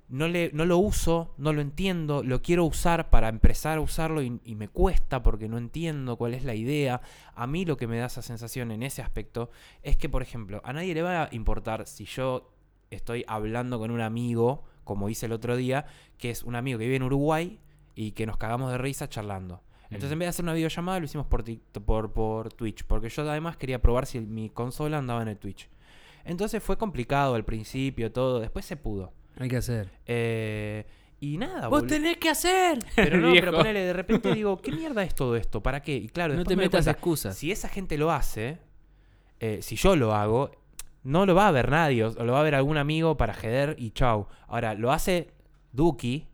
no, 0.08 0.28
le, 0.28 0.50
no 0.52 0.64
lo 0.64 0.78
uso, 0.78 1.34
no 1.38 1.52
lo 1.52 1.60
entiendo, 1.60 2.22
lo 2.22 2.42
quiero 2.42 2.64
usar 2.64 3.10
para 3.10 3.28
empezar 3.28 3.78
a 3.78 3.80
usarlo 3.80 4.22
y, 4.22 4.40
y 4.44 4.54
me 4.54 4.68
cuesta 4.68 5.22
porque 5.22 5.48
no 5.48 5.58
entiendo 5.58 6.16
cuál 6.16 6.34
es 6.34 6.44
la 6.44 6.54
idea. 6.54 7.00
A 7.34 7.46
mí 7.46 7.64
lo 7.64 7.76
que 7.76 7.86
me 7.86 7.98
da 7.98 8.06
esa 8.06 8.22
sensación 8.22 8.70
en 8.70 8.82
ese 8.82 9.02
aspecto 9.02 9.50
es 9.82 9.96
que, 9.96 10.08
por 10.08 10.22
ejemplo, 10.22 10.60
a 10.64 10.72
nadie 10.72 10.94
le 10.94 11.02
va 11.02 11.24
a 11.24 11.28
importar 11.32 11.86
si 11.86 12.04
yo 12.04 12.52
estoy 12.90 13.24
hablando 13.26 13.78
con 13.78 13.90
un 13.90 14.00
amigo, 14.00 14.64
como 14.84 15.08
hice 15.08 15.26
el 15.26 15.32
otro 15.32 15.56
día, 15.56 15.86
que 16.18 16.30
es 16.30 16.42
un 16.42 16.54
amigo 16.54 16.78
que 16.78 16.84
vive 16.84 16.96
en 16.96 17.02
Uruguay 17.02 17.58
y 17.94 18.12
que 18.12 18.26
nos 18.26 18.36
cagamos 18.36 18.70
de 18.70 18.78
risa 18.78 19.08
charlando. 19.08 19.62
Entonces, 19.88 20.12
en 20.12 20.18
vez 20.18 20.26
de 20.26 20.30
hacer 20.30 20.44
una 20.44 20.52
videollamada, 20.52 20.98
lo 20.98 21.04
hicimos 21.04 21.26
por, 21.26 21.44
por, 21.84 22.12
por 22.12 22.52
Twitch. 22.52 22.84
Porque 22.84 23.08
yo 23.08 23.28
además 23.28 23.56
quería 23.56 23.80
probar 23.80 24.06
si 24.06 24.20
mi 24.20 24.50
consola 24.50 24.98
andaba 24.98 25.22
en 25.22 25.28
el 25.28 25.38
Twitch. 25.38 25.68
Entonces 26.24 26.60
fue 26.60 26.76
complicado 26.76 27.36
al 27.36 27.44
principio, 27.44 28.10
todo. 28.10 28.40
Después 28.40 28.64
se 28.64 28.76
pudo. 28.76 29.12
Hay 29.38 29.48
que 29.48 29.56
hacer. 29.56 29.90
Eh, 30.06 30.84
y 31.20 31.38
nada, 31.38 31.68
¡Vos 31.68 31.86
tenés 31.86 32.18
que 32.18 32.28
hacer! 32.28 32.78
Pero 32.96 33.18
no, 33.18 33.32
pero 33.32 33.52
ponele, 33.52 33.80
de 33.80 33.92
repente 33.92 34.34
digo, 34.34 34.58
¿qué 34.58 34.70
mierda 34.70 35.02
es 35.02 35.14
todo 35.14 35.34
esto? 35.36 35.62
¿Para 35.62 35.80
qué? 35.80 35.96
Y 35.96 36.08
claro, 36.08 36.34
No 36.34 36.44
te 36.44 36.56
me 36.56 36.64
metas 36.64 36.84
cuenta, 36.84 36.90
excusas. 36.90 37.36
Si 37.38 37.50
esa 37.50 37.68
gente 37.68 37.96
lo 37.96 38.12
hace, 38.12 38.58
eh, 39.40 39.60
si 39.62 39.76
yo 39.76 39.96
lo 39.96 40.14
hago, 40.14 40.50
no 41.02 41.24
lo 41.24 41.34
va 41.34 41.48
a 41.48 41.52
ver 41.52 41.70
nadie. 41.70 42.04
O 42.04 42.24
lo 42.24 42.32
va 42.34 42.40
a 42.40 42.42
ver 42.42 42.54
algún 42.54 42.76
amigo 42.76 43.16
para 43.16 43.32
jeder 43.32 43.76
y 43.78 43.92
chau. 43.92 44.26
Ahora, 44.46 44.74
lo 44.74 44.92
hace 44.92 45.30
Duki, 45.72 46.26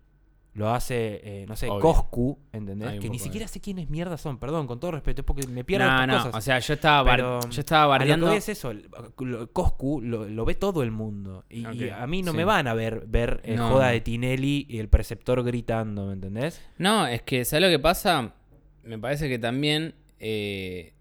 lo 0.55 0.69
hace, 0.69 1.21
eh, 1.25 1.47
no 1.49 1.57
sé, 1.57 1.69
Obvio. 1.71 1.81
Coscu, 1.81 2.39
¿entendés? 2.53 3.01
Que 3.01 3.09
ni 3.09 3.19
siquiera 3.19 3.49
sé 3.49 3.61
quiénes 3.61 3.89
mierda 3.89 4.19
son, 4.19 4.39
perdón, 4.39 4.67
con 4.67 4.79
todo 4.79 4.91
respeto, 4.91 5.23
es 5.23 5.27
porque 5.27 5.47
me 5.47 5.65
pierdo 5.65 5.91
No, 6.07 6.13
cosas. 6.19 6.35
o 6.35 6.41
sea, 6.43 6.59
yo 6.59 6.75
estaba, 6.75 7.11
Pero, 7.11 7.41
yo 7.49 7.61
estaba 7.61 7.83
A 7.85 7.87
lo 7.87 8.05
que 8.05 8.11
bardeando. 8.11 8.33
es 8.33 8.49
eso, 8.51 8.71
el- 8.71 8.87
lo- 9.21 9.51
Coscu 9.53 10.03
lo, 10.03 10.29
lo 10.29 10.45
ve 10.45 10.55
todo 10.55 10.83
el 10.83 10.91
mundo. 10.91 11.45
Y, 11.49 11.65
a 11.89 12.07
mí 12.07 12.23
no 12.23 12.33
sí. 12.33 12.37
me 12.37 12.45
van 12.45 12.67
a 12.69 12.75
ver 12.75 13.05
ver 13.07 13.41
eh, 13.45 13.57
No, 13.57 13.71
joda 13.71 13.89
de 13.89 14.01
Tinelli 14.03 14.67
y 14.69 14.79
el 14.79 14.89
preceptor 14.89 15.43
gritando, 15.43 16.07
¿me 16.09 16.13
entendés? 16.13 16.61
No, 16.77 17.07
es 17.07 17.23
que, 17.23 17.45
¿sabes 17.47 17.63
lo 17.65 17.71
que 17.71 17.79
pasa? 17.79 18.35
Me 18.85 18.99
parece 18.99 19.29
que 19.31 19.39
también. 19.39 19.95
eh, 20.19 20.93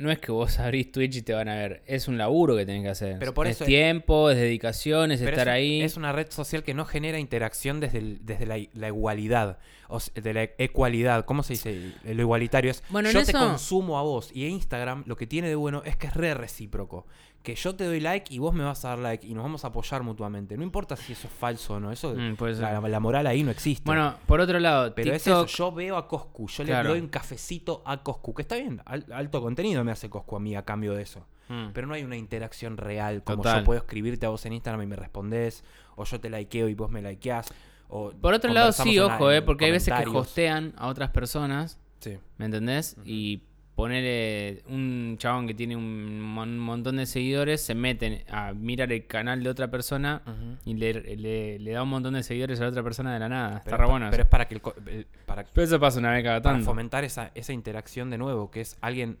no 0.00 0.10
es 0.10 0.18
que 0.18 0.32
vos 0.32 0.58
abrís 0.58 0.90
Twitch 0.90 1.16
y 1.16 1.22
te 1.22 1.32
van 1.34 1.48
a 1.48 1.54
ver. 1.54 1.82
Es 1.86 2.08
un 2.08 2.18
laburo 2.18 2.56
que 2.56 2.66
tenés 2.66 2.82
que 2.82 2.88
hacer. 2.88 3.16
Pero 3.18 3.34
por 3.34 3.46
es 3.46 3.56
eso- 3.56 3.64
tiempo, 3.66 4.30
es 4.30 4.36
dedicación, 4.38 5.12
es 5.12 5.20
estar 5.20 5.46
es, 5.48 5.54
ahí. 5.54 5.82
es 5.82 5.96
una 5.96 6.10
red 6.12 6.26
social 6.30 6.62
que 6.64 6.74
no 6.74 6.84
genera 6.86 7.18
interacción 7.18 7.80
desde, 7.80 7.98
el- 7.98 8.18
desde 8.24 8.46
la, 8.46 8.58
la 8.74 8.86
igualdad, 8.88 9.58
o 9.90 9.98
de 10.14 10.34
la 10.34 10.42
ecualidad. 10.58 11.24
¿Cómo 11.24 11.42
se 11.42 11.54
dice? 11.54 11.92
Lo 12.04 12.22
igualitario 12.22 12.70
es 12.70 12.82
Bueno, 12.90 13.10
yo 13.10 13.22
te 13.24 13.30
eso- 13.30 13.38
consumo 13.38 13.98
a 13.98 14.02
vos. 14.02 14.30
Y 14.34 14.46
Instagram 14.46 15.04
lo 15.06 15.16
que 15.16 15.26
tiene 15.26 15.48
de 15.48 15.54
bueno 15.56 15.82
es 15.84 15.96
que 15.96 16.06
es 16.06 16.14
re 16.14 16.34
recíproco. 16.34 17.06
Que 17.42 17.54
yo 17.54 17.74
te 17.74 17.84
doy 17.84 18.00
like 18.00 18.34
y 18.34 18.38
vos 18.38 18.52
me 18.52 18.62
vas 18.64 18.84
a 18.84 18.90
dar 18.90 18.98
like 18.98 19.26
y 19.26 19.32
nos 19.32 19.42
vamos 19.42 19.64
a 19.64 19.68
apoyar 19.68 20.02
mutuamente. 20.02 20.58
No 20.58 20.62
importa 20.62 20.94
si 20.94 21.14
eso 21.14 21.26
es 21.26 21.32
falso 21.32 21.74
o 21.74 21.80
no. 21.80 21.90
Eso, 21.90 22.14
Mm, 22.14 22.36
la, 22.60 22.80
la 22.80 23.00
moral 23.00 23.26
ahí 23.26 23.42
no 23.42 23.50
existe. 23.50 23.82
Bueno, 23.86 24.14
por 24.26 24.40
otro 24.40 24.60
lado, 24.60 24.94
Pero 24.94 25.14
es 25.14 25.26
eso, 25.26 25.46
yo 25.46 25.72
veo 25.72 25.96
a 25.96 26.06
Coscu, 26.06 26.48
yo 26.48 26.64
Claro. 26.64 26.82
le 26.84 26.88
doy 26.90 27.00
un 27.00 27.08
cafecito 27.08 27.82
a 27.86 28.02
Coscu, 28.02 28.34
que 28.34 28.42
está 28.42 28.56
bien, 28.56 28.82
al- 28.84 29.06
alto 29.10 29.40
contenido 29.40 29.82
me 29.84 29.90
hace 29.92 30.10
Coscu 30.10 30.36
a 30.36 30.40
mí 30.40 30.54
a 30.54 30.66
cambio 30.66 30.92
de 30.92 31.02
eso. 31.02 31.26
Mm. 31.48 31.70
Pero 31.72 31.86
no 31.86 31.94
hay 31.94 32.04
una 32.04 32.16
interacción 32.18 32.76
real, 32.76 33.24
como 33.24 33.38
Total. 33.42 33.60
yo 33.60 33.64
puedo 33.64 33.80
escribirte 33.80 34.26
a 34.26 34.28
vos 34.28 34.44
en 34.44 34.52
Instagram 34.52 34.82
y 34.82 34.86
me 34.86 34.96
respondés, 34.96 35.64
o 35.96 36.04
yo 36.04 36.20
te 36.20 36.28
likeo 36.28 36.68
y 36.68 36.74
vos 36.74 36.90
me 36.90 37.00
likeás. 37.00 37.46
O 37.92 38.10
Por 38.12 38.34
otro 38.34 38.52
lado, 38.52 38.72
sí, 38.72 38.98
ojo, 38.98 39.30
eh, 39.32 39.42
porque 39.42 39.64
hay 39.66 39.72
veces 39.72 39.92
que 39.94 40.08
hostean 40.08 40.72
a 40.76 40.86
otras 40.86 41.10
personas, 41.10 41.78
Sí. 41.98 42.16
¿me 42.38 42.44
entendés? 42.46 42.96
Y 43.04 43.42
ponerle 43.74 44.62
un 44.68 45.16
chabón 45.18 45.46
que 45.46 45.54
tiene 45.54 45.74
un 45.74 46.20
mon- 46.20 46.58
montón 46.58 46.96
de 46.96 47.06
seguidores, 47.06 47.62
se 47.62 47.74
meten 47.74 48.22
a 48.30 48.52
mirar 48.52 48.92
el 48.92 49.06
canal 49.06 49.42
de 49.42 49.48
otra 49.50 49.70
persona 49.70 50.22
y 50.64 50.74
le, 50.74 51.16
le- 51.16 51.58
le 51.58 51.70
da 51.72 51.82
un 51.82 51.88
montón 51.88 52.14
de 52.14 52.22
seguidores 52.22 52.60
a 52.60 52.64
la 52.64 52.68
otra 52.70 52.82
persona 52.82 53.12
de 53.14 53.18
la 53.20 53.28
nada. 53.28 53.56
Está 53.58 53.70
Pero, 53.70 53.76
re 53.78 53.82
es 53.84 53.86
pa- 53.86 53.90
bueno. 53.90 54.06
pero 54.10 54.22
es 54.22 54.28
para 54.28 54.46
que 54.48 54.54
el 54.54 54.60
para, 55.26 55.44
Pero 55.44 55.64
eso 55.64 55.80
pasa 55.80 55.98
una 55.98 56.12
vez 56.12 56.22
cada 56.22 56.42
para 56.42 56.56
tanto. 56.56 56.66
fomentar 56.70 57.04
esa, 57.04 57.30
esa 57.34 57.52
interacción 57.54 58.10
de 58.10 58.18
nuevo, 58.18 58.50
que 58.50 58.60
es 58.60 58.76
alguien 58.82 59.18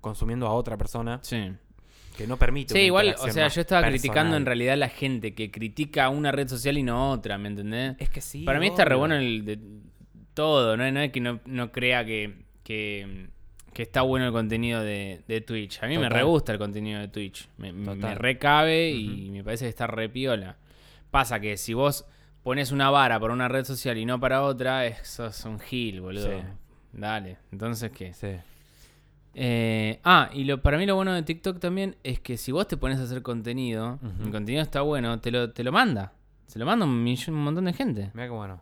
consumiendo 0.00 0.46
a 0.46 0.52
otra 0.52 0.76
persona 0.76 1.20
Sí. 1.22 1.52
Que 2.16 2.26
no 2.26 2.36
permite. 2.36 2.72
Sí, 2.72 2.78
una 2.78 2.86
igual, 2.86 3.16
o 3.18 3.30
sea, 3.30 3.48
yo 3.48 3.60
estaba 3.60 3.86
criticando 3.88 4.36
en 4.36 4.46
realidad 4.46 4.74
a 4.74 4.76
la 4.76 4.88
gente 4.88 5.34
que 5.34 5.50
critica 5.50 6.08
una 6.08 6.32
red 6.32 6.48
social 6.48 6.78
y 6.78 6.82
no 6.82 7.10
otra, 7.10 7.38
¿me 7.38 7.48
entendés? 7.48 7.96
Es 7.98 8.08
que 8.08 8.20
sí. 8.20 8.44
Para 8.44 8.60
mí 8.60 8.68
está 8.68 8.84
re 8.84 8.94
bueno 8.94 9.16
el 9.16 9.44
de 9.44 9.58
todo, 10.34 10.76
¿no? 10.76 10.90
No 10.90 11.00
es 11.00 11.12
que 11.12 11.20
no, 11.20 11.40
no 11.46 11.72
crea 11.72 12.04
que, 12.04 12.34
que, 12.62 13.28
que 13.72 13.82
está 13.82 14.02
bueno 14.02 14.26
el 14.26 14.32
contenido 14.32 14.82
de, 14.82 15.22
de 15.26 15.40
Twitch. 15.40 15.82
A 15.82 15.86
mí 15.86 15.98
me 15.98 16.08
re 16.08 16.22
gusta 16.22 16.52
el 16.52 16.58
contenido 16.58 17.00
de 17.00 17.08
Twitch. 17.08 17.48
Me, 17.56 17.72
recabe 18.14 18.90
y 18.90 19.30
me 19.30 19.42
parece 19.42 19.64
que 19.64 19.70
está 19.70 19.86
re 19.86 20.08
piola. 20.08 20.56
Pasa 21.10 21.40
que 21.40 21.56
si 21.56 21.74
vos 21.74 22.06
pones 22.42 22.72
una 22.72 22.90
vara 22.90 23.18
para 23.18 23.32
una 23.32 23.48
red 23.48 23.64
social 23.64 23.96
y 23.98 24.04
no 24.04 24.20
para 24.20 24.42
otra, 24.42 24.86
eso 24.86 25.26
es 25.26 25.44
un 25.44 25.58
gil, 25.58 26.00
boludo. 26.00 26.28
Sí. 26.28 26.46
Dale. 26.92 27.38
Entonces, 27.50 27.90
¿qué? 27.90 28.12
Sí. 28.12 28.28
Eh, 29.34 30.00
ah, 30.04 30.30
y 30.32 30.44
lo, 30.44 30.62
para 30.62 30.78
mí 30.78 30.86
lo 30.86 30.94
bueno 30.94 31.12
de 31.12 31.22
TikTok 31.22 31.58
también 31.58 31.96
es 32.04 32.20
que 32.20 32.36
si 32.36 32.52
vos 32.52 32.68
te 32.68 32.76
pones 32.76 32.98
a 32.98 33.02
hacer 33.02 33.22
contenido, 33.22 33.98
el 34.24 34.30
contenido 34.30 34.62
está 34.62 34.80
bueno, 34.82 35.18
te 35.20 35.30
lo, 35.30 35.50
te 35.52 35.64
lo 35.64 35.72
manda. 35.72 36.12
Se 36.46 36.58
lo 36.58 36.66
manda 36.66 36.84
un, 36.86 37.02
millón- 37.04 37.34
un 37.34 37.44
montón 37.44 37.64
de 37.64 37.72
gente. 37.72 38.10
Mira 38.14 38.26
qué 38.26 38.30
bueno. 38.32 38.60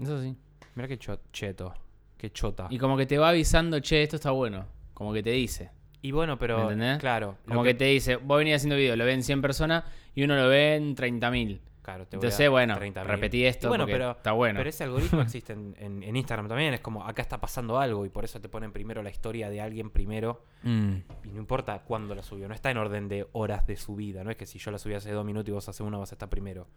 Eso 0.00 0.20
sí. 0.20 0.34
Mira 0.74 0.88
qué 0.88 0.98
cheto. 0.98 1.74
Qué 2.16 2.30
chota. 2.30 2.66
Y 2.70 2.78
como 2.78 2.96
que 2.96 3.06
te 3.06 3.16
va 3.18 3.28
avisando, 3.30 3.78
che, 3.80 4.02
esto 4.02 4.16
está 4.16 4.30
bueno. 4.30 4.64
Como 4.94 5.12
que 5.12 5.22
te 5.22 5.30
dice. 5.30 5.70
Y 6.02 6.10
bueno, 6.12 6.38
pero. 6.38 6.56
¿Me 6.56 6.62
entendés? 6.64 6.98
Claro. 6.98 7.36
Como 7.46 7.62
que... 7.62 7.74
te 7.74 7.84
dice, 7.84 8.16
vos 8.16 8.38
venís 8.38 8.56
haciendo 8.56 8.76
video, 8.76 8.96
lo 8.96 9.04
ven 9.04 9.22
100 9.22 9.40
personas 9.42 9.84
y 10.14 10.22
uno 10.22 10.34
lo 10.36 10.48
ve 10.48 10.76
en 10.76 10.96
30.000. 10.96 11.60
Claro, 11.90 12.06
te 12.06 12.16
voy 12.16 12.24
a 12.24 12.28
Entonces, 12.28 12.50
bueno, 12.50 12.76
30.000. 12.76 13.04
repetí 13.04 13.44
esto 13.44 13.68
bueno, 13.68 13.84
pero, 13.86 14.12
está 14.12 14.32
bueno. 14.32 14.58
Pero 14.58 14.70
ese 14.70 14.84
algoritmo 14.84 15.20
existe 15.22 15.52
en, 15.54 15.74
en- 15.78 16.02
en 16.04 16.16
Instagram 16.16 16.46
también. 16.48 16.72
Es 16.74 16.80
como, 16.80 17.04
acá 17.04 17.20
está 17.22 17.40
pasando 17.40 17.78
algo 17.80 18.06
y 18.06 18.08
por 18.10 18.24
eso 18.24 18.40
te 18.40 18.48
ponen 18.48 18.72
primero 18.72 19.02
la 19.02 19.10
historia 19.10 19.50
de 19.50 19.60
alguien 19.60 19.90
primero. 19.90 20.44
Mm. 20.62 20.94
Y 21.24 21.28
no 21.32 21.38
importa 21.38 21.80
cuándo 21.80 22.14
la 22.14 22.22
subió. 22.22 22.46
No 22.48 22.54
está 22.54 22.70
en 22.70 22.76
orden 22.76 23.08
de 23.08 23.26
horas 23.32 23.66
de 23.66 23.76
su 23.76 23.96
vida. 23.96 24.22
No 24.22 24.30
es 24.30 24.36
que 24.36 24.46
si 24.46 24.58
yo 24.58 24.70
la 24.70 24.78
subí 24.78 24.94
hace 24.94 25.10
dos 25.10 25.24
minutos 25.24 25.48
y 25.48 25.52
vos 25.52 25.68
hace 25.68 25.82
uno 25.82 25.98
vas 25.98 26.12
a 26.12 26.14
estar 26.14 26.28
primero. 26.28 26.68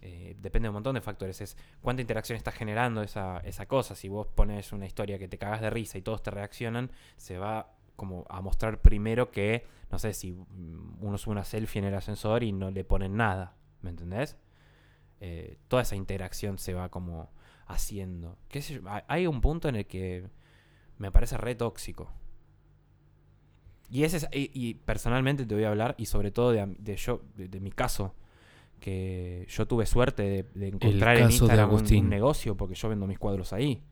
Eh, 0.00 0.36
depende 0.38 0.66
de 0.66 0.70
un 0.70 0.74
montón 0.74 0.94
de 0.94 1.00
factores. 1.00 1.40
Es 1.40 1.56
cuánta 1.80 2.00
interacción 2.02 2.36
está 2.36 2.52
generando 2.52 3.02
esa, 3.02 3.38
esa 3.38 3.66
cosa. 3.66 3.94
Si 3.94 4.08
vos 4.08 4.28
pones 4.28 4.72
una 4.72 4.86
historia 4.86 5.18
que 5.18 5.26
te 5.28 5.38
cagas 5.38 5.60
de 5.60 5.70
risa 5.70 5.98
y 5.98 6.02
todos 6.02 6.22
te 6.22 6.30
reaccionan, 6.30 6.90
se 7.16 7.38
va 7.38 7.72
como 7.96 8.24
a 8.28 8.40
mostrar 8.40 8.80
primero 8.80 9.32
que, 9.32 9.66
no 9.90 9.98
sé, 9.98 10.12
si 10.14 10.30
mm, 10.30 10.98
uno 11.00 11.18
sube 11.18 11.32
una 11.32 11.42
selfie 11.42 11.80
en 11.80 11.86
el 11.86 11.94
ascensor 11.96 12.44
y 12.44 12.52
no 12.52 12.70
le 12.70 12.84
ponen 12.84 13.16
nada. 13.16 13.54
¿Me 13.82 13.90
entendés? 13.90 14.36
Eh, 15.20 15.58
toda 15.68 15.82
esa 15.82 15.96
interacción 15.96 16.58
se 16.58 16.74
va 16.74 16.88
como 16.88 17.30
haciendo. 17.66 18.36
¿Qué 18.48 18.62
sé 18.62 18.74
yo? 18.74 18.80
Hay- 19.08 19.26
un 19.26 19.40
punto 19.40 19.68
en 19.68 19.76
el 19.76 19.86
que 19.86 20.26
me 20.98 21.10
parece 21.12 21.36
re 21.36 21.54
tóxico. 21.54 22.10
Y, 23.90 24.04
ese 24.04 24.18
es- 24.18 24.28
y, 24.32 24.50
y 24.52 24.74
personalmente 24.74 25.46
te 25.46 25.54
voy 25.54 25.64
a 25.64 25.70
hablar, 25.70 25.94
y 25.98 26.06
sobre 26.06 26.30
todo 26.30 26.52
de, 26.52 26.96
yo, 26.96 27.22
de, 27.36 27.48
de 27.48 27.60
mi 27.60 27.70
caso, 27.72 28.14
que 28.80 29.46
yo 29.48 29.66
tuve 29.66 29.86
suerte 29.86 30.22
de, 30.22 30.42
de 30.54 30.68
encontrar 30.68 31.16
en 31.16 31.22
Instagram 31.46 31.70
un- 31.72 32.08
negocio 32.10 32.56
porque 32.56 32.74
yo 32.74 32.88
vendo 32.88 33.06
mis 33.06 33.18
cuadros 33.18 33.52
ahí. 33.52 33.82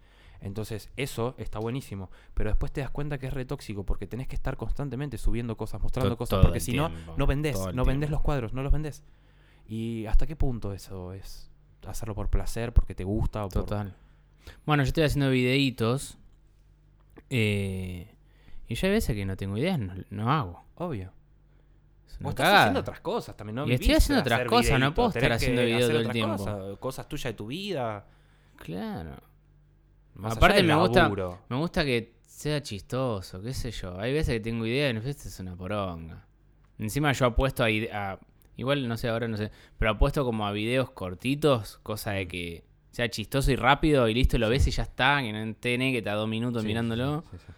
Entonces, 0.42 0.90
eso 0.96 1.34
está 1.38 1.58
buenísimo. 1.58 2.10
Pero 2.34 2.50
después 2.50 2.70
te 2.70 2.82
das 2.82 2.90
cuenta 2.90 3.18
que 3.18 3.26
es 3.26 3.32
re 3.32 3.46
tóxico 3.46 3.84
porque 3.84 4.06
tenés 4.06 4.28
que 4.28 4.36
estar 4.36 4.56
constantemente 4.58 5.16
subiendo 5.18 5.56
cosas, 5.56 5.80
mostrando 5.82 6.10
cosas, 6.18 6.38
porque 6.44 6.60
si 6.60 6.72
no, 6.74 6.88
no 7.16 7.26
vendés, 7.26 7.56
no 7.74 7.84
vendés 7.84 8.08
tiempo. 8.08 8.10
los 8.16 8.20
cuadros, 8.20 8.52
no 8.52 8.62
los 8.62 8.72
vendés. 8.72 9.02
¿Y 9.68 10.06
hasta 10.06 10.26
qué 10.26 10.36
punto 10.36 10.72
eso 10.72 11.12
es 11.12 11.50
hacerlo 11.86 12.14
por 12.14 12.30
placer, 12.30 12.72
porque 12.72 12.94
te 12.94 13.04
gusta 13.04 13.44
o 13.44 13.48
por- 13.48 13.64
Total. 13.64 13.94
Bueno, 14.64 14.82
yo 14.84 14.88
estoy 14.88 15.04
haciendo 15.04 15.30
videitos. 15.30 16.18
eh, 17.30 18.12
y 18.68 18.74
yo 18.74 18.86
hay 18.88 18.92
veces 18.92 19.14
que 19.14 19.24
no 19.24 19.36
tengo 19.36 19.56
ideas, 19.58 19.78
no, 19.78 19.94
no 20.10 20.30
hago. 20.32 20.64
Obvio. 20.76 21.12
Es 22.08 22.18
Vos 22.20 22.30
estás 22.30 22.44
cagada. 22.46 22.60
haciendo 22.62 22.80
otras 22.80 23.00
cosas 23.00 23.36
también, 23.36 23.56
¿no? 23.56 23.66
Y 23.66 23.72
estoy 23.74 23.94
haciendo 23.94 24.20
otras 24.22 24.46
cosas, 24.48 24.78
no 24.80 24.94
puedo 24.94 25.08
estar 25.08 25.32
haciendo 25.32 25.62
video 25.62 25.78
hacer 25.78 25.90
todo 25.90 26.00
el 26.00 26.10
tiempo. 26.10 26.36
Cosas, 26.36 26.78
cosas 26.78 27.08
tuyas 27.08 27.24
de 27.32 27.34
tu 27.34 27.46
vida. 27.46 28.06
Claro. 28.56 29.16
más 30.14 30.36
Aparte 30.36 30.62
me 30.62 30.74
gusta, 30.74 31.08
me 31.48 31.56
gusta 31.56 31.84
que 31.84 32.14
sea 32.26 32.62
chistoso, 32.62 33.40
qué 33.42 33.52
sé 33.54 33.70
yo. 33.70 33.98
Hay 34.00 34.12
veces 34.12 34.34
que 34.34 34.40
tengo 34.40 34.64
ideas 34.66 34.94
y 35.04 35.08
esto 35.08 35.28
es 35.28 35.40
una 35.40 35.54
poronga. 35.56 36.24
Encima 36.78 37.12
yo 37.12 37.26
apuesto 37.26 37.64
a, 37.64 37.66
a- 37.92 38.18
igual 38.56 38.86
no 38.88 38.96
sé, 38.96 39.08
ahora 39.08 39.28
no 39.28 39.36
sé, 39.36 39.50
pero 39.78 39.92
apuesto 39.92 40.24
como 40.24 40.46
a 40.46 40.52
videos 40.52 40.90
cortitos, 40.90 41.78
cosa 41.82 42.12
de 42.12 42.26
que 42.28 42.64
sea 42.90 43.08
chistoso 43.10 43.50
y 43.52 43.56
rápido 43.56 44.08
y 44.08 44.14
listo, 44.14 44.38
lo 44.38 44.48
ves 44.48 44.66
y 44.66 44.70
ya 44.70 44.82
está, 44.84 45.20
que 45.22 45.32
no 45.32 45.54
tenés 45.56 45.92
que 45.92 45.98
estar 45.98 46.16
dos 46.16 46.28
minutos 46.28 46.62
Sí, 46.62 46.68
mirándolo. 46.68 47.22
sí, 47.30 47.36
sí, 47.38 47.44
sí. 47.46 47.52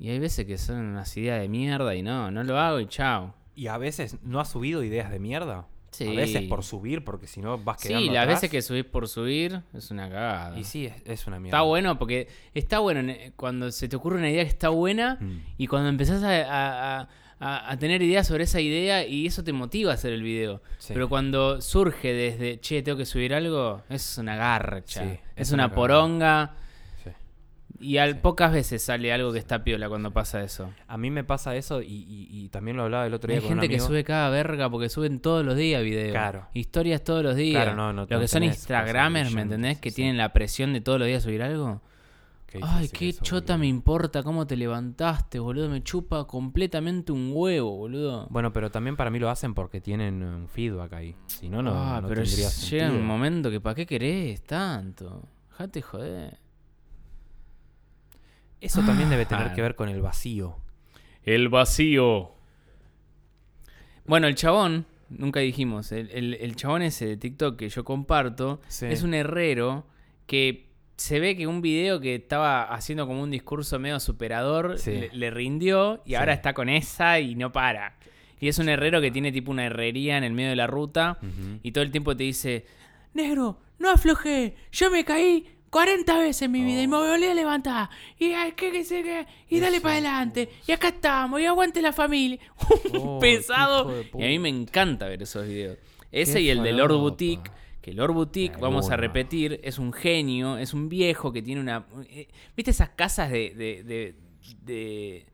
Y 0.00 0.10
hay 0.10 0.18
veces 0.20 0.46
que 0.46 0.58
son 0.58 0.76
unas 0.76 1.16
ideas 1.16 1.40
de 1.40 1.48
mierda 1.48 1.94
y 1.94 2.02
no, 2.02 2.30
no 2.30 2.44
lo 2.44 2.58
hago 2.58 2.78
y 2.80 2.86
chao. 2.86 3.34
Y 3.56 3.66
a 3.66 3.76
veces 3.78 4.16
no 4.22 4.38
has 4.40 4.48
subido 4.50 4.84
ideas 4.84 5.10
de 5.10 5.18
mierda. 5.18 5.66
Sí. 5.90 6.06
A 6.06 6.12
veces 6.12 6.42
por 6.48 6.62
subir, 6.62 7.02
porque 7.02 7.26
si 7.26 7.40
no 7.40 7.58
vas 7.58 7.78
quedando 7.82 8.06
Sí, 8.06 8.12
las 8.12 8.22
atrás. 8.22 8.36
veces 8.36 8.50
que 8.50 8.62
subís 8.62 8.84
por 8.84 9.08
subir 9.08 9.62
es 9.74 9.90
una 9.90 10.08
cagada. 10.08 10.56
Y 10.58 10.62
sí, 10.64 10.86
es, 10.86 11.02
es 11.04 11.26
una 11.26 11.40
mierda. 11.40 11.58
Está 11.58 11.62
bueno 11.66 11.98
porque 11.98 12.28
está 12.54 12.78
bueno 12.78 13.02
ne- 13.02 13.32
cuando 13.36 13.72
se 13.72 13.88
te 13.88 13.96
ocurre 13.96 14.18
una 14.18 14.30
idea 14.30 14.44
que 14.44 14.50
está 14.50 14.68
buena 14.68 15.16
Mm. 15.20 15.40
y 15.58 15.66
cuando 15.66 15.88
empezás 15.88 16.22
a, 16.22 16.28
a- 16.28 17.00
a- 17.00 17.08
a- 17.40 17.70
a 17.70 17.78
tener 17.78 18.02
ideas 18.02 18.26
sobre 18.26 18.44
esa 18.44 18.60
idea 18.60 19.06
y 19.06 19.26
eso 19.26 19.44
te 19.44 19.52
motiva 19.52 19.92
a 19.92 19.94
hacer 19.94 20.12
el 20.12 20.22
video. 20.22 20.60
Sí. 20.78 20.92
Pero 20.92 21.08
cuando 21.08 21.60
surge 21.60 22.12
desde, 22.12 22.58
che, 22.60 22.82
tengo 22.82 22.98
que 22.98 23.06
subir 23.06 23.32
algo, 23.34 23.82
es 23.88 24.18
una 24.18 24.36
garcha. 24.36 25.02
Sí, 25.04 25.10
es, 25.36 25.48
es 25.48 25.52
una, 25.52 25.66
una 25.66 25.74
poronga. 25.74 26.54
Sí. 27.04 27.10
Y 27.80 27.98
al 27.98 28.18
pocas 28.18 28.50
veces 28.50 28.82
sale 28.82 29.12
algo 29.12 29.32
que 29.32 29.38
está 29.38 29.62
piola 29.62 29.88
cuando 29.88 30.10
pasa 30.10 30.42
eso. 30.42 30.72
A 30.88 30.98
mí 30.98 31.12
me 31.12 31.22
pasa 31.22 31.54
eso 31.54 31.80
y, 31.80 31.86
y- 31.86 32.28
y 32.30 32.48
también 32.48 32.76
lo 32.76 32.82
hablaba 32.82 33.06
el 33.06 33.14
otro 33.14 33.28
día 33.28 33.36
Hay 33.36 33.42
con 33.42 33.52
un 33.52 33.60
gente 33.60 33.68
que 33.68 33.76
amigo. 33.76 33.86
sube 33.86 34.02
cada 34.02 34.30
verga 34.30 34.68
porque 34.68 34.88
suben 34.88 35.20
todos 35.20 35.44
los 35.44 35.56
días 35.56 35.82
videos. 35.84 36.10
Claro. 36.10 36.48
Historias 36.54 37.04
todos 37.04 37.22
los 37.22 37.36
días. 37.36 37.62
Claro, 37.62 37.76
no, 37.76 37.92
no, 37.92 38.00
Los 38.02 38.10
no 38.10 38.18
que 38.20 38.26
son 38.28 38.42
Instagramers, 38.42 39.32
¿me 39.32 39.42
entendés? 39.42 39.78
Que 39.78 39.92
tienen 39.92 40.16
la 40.16 40.32
presión 40.32 40.72
de 40.72 40.80
todos 40.80 40.98
los 40.98 41.06
días 41.06 41.22
subir 41.22 41.42
algo. 41.42 41.80
Qué 42.50 42.60
Ay, 42.62 42.88
qué 42.88 43.10
eso, 43.10 43.22
chota 43.22 43.52
boludo. 43.52 43.58
me 43.58 43.66
importa 43.66 44.22
cómo 44.22 44.46
te 44.46 44.56
levantaste, 44.56 45.38
boludo. 45.38 45.68
Me 45.68 45.82
chupa 45.82 46.26
completamente 46.26 47.12
un 47.12 47.30
huevo, 47.34 47.76
boludo. 47.76 48.26
Bueno, 48.30 48.54
pero 48.54 48.70
también 48.70 48.96
para 48.96 49.10
mí 49.10 49.18
lo 49.18 49.28
hacen 49.28 49.52
porque 49.52 49.82
tienen 49.82 50.22
un 50.22 50.48
feedback 50.48 50.94
ahí. 50.94 51.14
Si 51.26 51.50
no, 51.50 51.62
no, 51.62 51.72
ah, 51.74 52.00
no 52.00 52.08
pero 52.08 52.22
tendría 52.22 52.48
llega 52.48 52.90
un 52.90 53.04
momento 53.06 53.50
que 53.50 53.60
¿para 53.60 53.74
qué 53.74 53.84
querés 53.84 54.42
tanto? 54.44 55.28
Dejate 55.50 55.82
joder. 55.82 56.38
Eso 58.60 58.82
también 58.82 59.08
debe 59.10 59.26
tener 59.26 59.48
Ah. 59.48 59.52
que 59.54 59.62
ver 59.62 59.74
con 59.76 59.88
el 59.88 60.00
vacío. 60.00 60.56
El 61.24 61.48
vacío. 61.50 62.30
Bueno, 64.06 64.26
el 64.26 64.34
chabón, 64.34 64.86
nunca 65.10 65.40
dijimos, 65.40 65.92
el, 65.92 66.10
el- 66.10 66.34
el 66.34 66.56
chabón 66.56 66.82
ese 66.82 67.06
de 67.06 67.16
TikTok 67.18 67.56
que 67.56 67.68
yo 67.68 67.84
comparto, 67.84 68.60
Sí. 68.68 68.86
es 68.86 69.02
un 69.02 69.12
herrero 69.14 69.86
que 70.26 70.67
se 70.98 71.18
ve 71.20 71.34
que 71.36 71.46
un 71.46 71.62
video 71.62 72.00
que 72.00 72.16
estaba 72.16 72.64
haciendo 72.64 73.06
como 73.06 73.22
un 73.22 73.30
discurso 73.30 73.78
medio 73.78 73.98
superador 74.00 74.78
Sí. 74.78 74.90
le, 74.92 75.10
le 75.14 75.30
rindió 75.30 76.02
y 76.04 76.10
Sí. 76.10 76.14
ahora 76.16 76.34
está 76.34 76.52
con 76.52 76.68
esa 76.68 77.18
y 77.20 77.34
no 77.34 77.50
para. 77.52 77.96
Y 78.40 78.48
es 78.48 78.58
un 78.58 78.68
herrero 78.68 79.00
que 79.00 79.10
tiene 79.10 79.32
tipo 79.32 79.50
una 79.50 79.64
herrería 79.66 80.18
en 80.18 80.24
el 80.24 80.32
medio 80.34 80.50
de 80.50 80.56
la 80.56 80.66
ruta 80.66 81.18
y 81.62 81.72
todo 81.72 81.82
el 81.82 81.90
tiempo 81.90 82.14
te 82.16 82.24
dice, 82.24 82.66
negro, 83.14 83.58
no 83.78 83.90
aflojé, 83.90 84.54
yo 84.70 84.90
me 84.90 85.04
caí 85.04 85.46
40 85.70 86.18
veces 86.18 86.42
en 86.42 86.52
mi 86.52 86.62
vida 86.64 86.82
y 86.82 86.86
me 86.88 86.96
volví 86.96 87.24
a 87.26 87.34
levantar. 87.34 87.90
Y, 88.18 88.32
ay, 88.32 88.52
qué, 88.56 88.70
qué 88.72 88.84
sé 88.84 89.02
qué, 89.02 89.26
y 89.50 89.60
dale 89.60 89.80
para 89.80 89.94
adelante. 89.94 90.48
Y 90.66 90.72
acá 90.72 90.88
estamos, 90.88 91.40
y 91.40 91.46
aguante 91.46 91.82
la 91.82 91.92
familia. 91.92 92.38
Oh, 92.94 93.18
Pesado. 93.20 93.92
Y 94.18 94.24
a 94.24 94.26
mí 94.28 94.38
me 94.38 94.48
encanta 94.48 95.06
ver 95.06 95.22
esos 95.22 95.46
videos. 95.46 95.78
Ese 96.10 96.40
y 96.40 96.48
el 96.50 96.62
de 96.62 96.72
Lord. 96.72 96.94
Boutique. 96.96 97.50
Que 97.88 97.94
Lord 97.94 98.12
Boutique, 98.12 98.56
vamos 98.60 98.90
a 98.90 98.96
repetir, 98.96 99.60
es 99.62 99.78
un 99.78 99.92
genio, 99.92 100.58
es 100.58 100.74
un 100.74 100.88
viejo 100.88 101.32
que 101.32 101.40
tiene 101.42 101.60
una... 101.60 101.86
eh, 102.10 102.28
¿Viste 102.56 102.70
esas 102.70 102.90
casas 102.90 103.30
de, 103.30 103.50
de, 103.54 103.82
de, 103.82 104.14
de- 104.62 105.26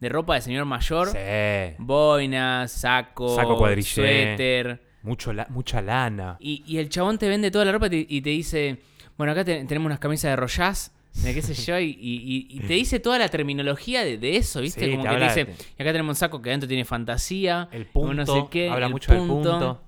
de 0.00 0.08
ropa 0.08 0.34
de 0.34 0.40
señor 0.42 0.64
mayor? 0.64 1.08
Sí. 1.08 1.74
Boina, 1.78 2.66
saco, 2.68 3.34
Saco 3.36 3.56
suéter. 3.82 4.82
Mucho 5.02 5.32
la- 5.32 5.46
mucha 5.48 5.80
lana. 5.80 6.36
Y, 6.40 6.62
y 6.66 6.78
el 6.78 6.88
chabón 6.88 7.18
te 7.18 7.28
vende 7.28 7.50
toda 7.50 7.64
la 7.64 7.72
ropa 7.72 7.86
y 7.86 7.90
te, 7.90 8.06
y 8.08 8.20
te 8.20 8.30
dice, 8.30 8.78
bueno, 9.16 9.32
acá 9.32 9.44
te- 9.44 9.64
tenemos 9.64 9.86
unas 9.86 9.98
camisas 10.00 10.30
de 10.32 10.36
Rollaz, 10.36 10.92
de 11.24 11.34
qué 11.34 11.40
sé 11.42 11.54
yo, 11.54 11.78
y, 11.78 11.86
y- 12.00 12.46
y 12.50 12.60
te 12.60 12.74
dice 12.74 12.98
toda 13.00 13.18
la 13.18 13.28
terminología 13.28 14.04
de, 14.04 14.18
de 14.18 14.36
eso, 14.36 14.60
¿viste? 14.60 14.84
Sí, 14.86 14.90
Como 14.90 15.02
te 15.04 15.08
que 15.10 15.16
te 15.16 15.24
dice, 15.24 15.40
y 15.78 15.82
acá 15.82 15.92
tenemos 15.92 16.10
un 16.10 16.16
saco 16.16 16.42
que 16.42 16.50
adentro 16.50 16.68
tiene 16.68 16.84
fantasía, 16.84 17.68
El 17.72 17.86
punto. 17.86 18.14
no 18.14 18.26
sé 18.26 18.44
qué, 18.50 18.68
habla 18.70 18.86
el 18.86 18.92
mucho 18.92 19.12
del 19.12 19.26
punto. 19.26 19.82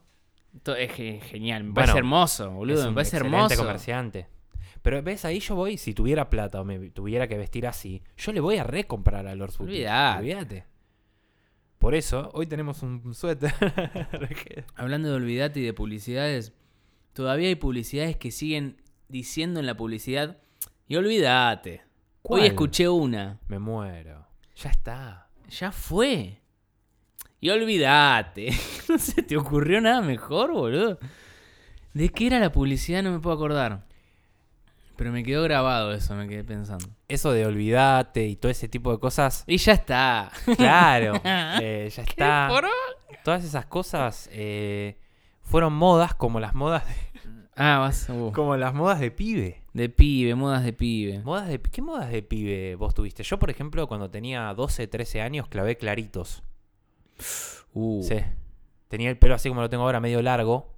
To- 0.62 0.76
Es 0.76 0.92
ge- 0.92 1.20
genial, 1.20 1.64
me 1.64 1.70
Bueno, 1.70 1.74
parece 1.86 1.98
hermoso, 1.98 2.50
boludo, 2.50 2.80
es 2.82 2.86
me 2.88 2.94
parece 2.94 3.16
hermoso. 3.16 3.56
comerciante. 3.56 4.28
Pero 4.82 5.02
ves, 5.02 5.24
ahí 5.24 5.40
yo 5.40 5.54
voy, 5.54 5.78
si 5.78 5.94
tuviera 5.94 6.28
plata 6.30 6.60
o 6.60 6.64
me 6.64 6.90
tuviera 6.90 7.26
que 7.26 7.36
vestir 7.38 7.66
así, 7.66 8.02
yo 8.16 8.32
le 8.32 8.40
voy 8.40 8.58
a 8.58 8.64
recomprar 8.64 9.26
a 9.26 9.34
Lord 9.34 9.52
Boutique. 9.58 9.78
Olvidate. 9.78 10.18
Olvídate. 10.18 10.64
Por 11.78 11.94
eso, 11.94 12.30
hoy 12.34 12.46
tenemos 12.46 12.82
un 12.82 13.14
suéter. 13.14 13.52
Hablando 14.74 15.08
de 15.10 15.14
olvidate 15.14 15.60
y 15.60 15.64
de 15.64 15.72
publicidades, 15.74 16.52
todavía 17.12 17.48
hay 17.48 17.54
publicidades 17.56 18.16
que 18.16 18.30
siguen 18.30 18.80
diciendo 19.08 19.60
en 19.60 19.66
la 19.66 19.76
publicidad, 19.76 20.38
y 20.86 20.96
olvídate. 20.96 21.82
Hoy 22.22 22.46
escuché 22.46 22.88
una. 22.88 23.38
me 23.48 23.58
muero. 23.58 24.26
Ya 24.56 24.70
está. 24.70 25.28
Ya 25.50 25.72
fue. 25.72 26.40
Y 27.44 27.50
olvídate. 27.50 28.52
¿No 28.88 28.98
se 28.98 29.22
te 29.22 29.36
ocurrió 29.36 29.78
nada 29.78 30.00
mejor, 30.00 30.50
boludo? 30.50 30.98
¿De 31.92 32.08
qué 32.08 32.28
era 32.28 32.38
la 32.38 32.50
publicidad? 32.50 33.02
No 33.02 33.12
me 33.12 33.18
puedo 33.18 33.36
acordar. 33.36 33.84
Pero 34.96 35.12
me 35.12 35.22
quedó 35.22 35.42
grabado 35.42 35.92
eso, 35.92 36.14
me 36.14 36.26
quedé 36.26 36.42
pensando. 36.42 36.86
Eso 37.06 37.32
de 37.32 37.44
olvidate 37.44 38.24
y 38.26 38.36
todo 38.36 38.50
ese 38.50 38.66
tipo 38.66 38.90
de 38.92 38.98
cosas. 38.98 39.44
Y 39.46 39.58
ya 39.58 39.74
está. 39.74 40.32
Claro, 40.56 41.20
eh, 41.22 41.90
ya 41.94 42.02
está. 42.02 42.48
Todas 43.22 43.44
esas 43.44 43.66
cosas 43.66 44.30
eh, 44.32 44.96
fueron 45.42 45.74
modas 45.74 46.14
como 46.14 46.40
las 46.40 46.54
modas 46.54 46.86
de, 46.86 46.94
Ah, 47.56 47.76
vas. 47.78 48.08
uh, 48.08 48.32
como 48.32 48.56
las 48.56 48.72
modas 48.72 49.00
de 49.00 49.10
pibe. 49.10 49.60
de 49.74 49.90
pibe, 49.90 50.34
modas 50.34 50.64
de 50.64 50.72
pibe. 50.72 51.18
Modas 51.18 51.46
de, 51.48 51.60
¿Qué 51.60 51.82
modas 51.82 52.10
de 52.10 52.22
pibe 52.22 52.74
vos 52.76 52.94
tuviste? 52.94 53.22
Yo, 53.22 53.38
por 53.38 53.50
ejemplo, 53.50 53.86
cuando 53.86 54.08
tenía 54.10 54.54
12, 54.54 54.86
13 54.86 55.20
años, 55.20 55.46
clavé 55.48 55.76
claritos. 55.76 56.42
Uh, 57.72 58.02
Sí. 58.02 58.16
Tenía 58.88 59.10
el 59.10 59.18
pelo 59.18 59.34
así 59.34 59.48
como 59.48 59.60
lo 59.60 59.68
tengo 59.70 59.82
ahora, 59.84 60.00
medio 60.00 60.22
largo. 60.22 60.72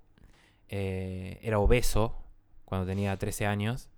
Eh, 0.69 1.38
era 1.43 1.59
obeso 1.59 2.16
cuando 2.64 2.87
tenía 2.87 3.16
13 3.16 3.47
años. 3.47 3.88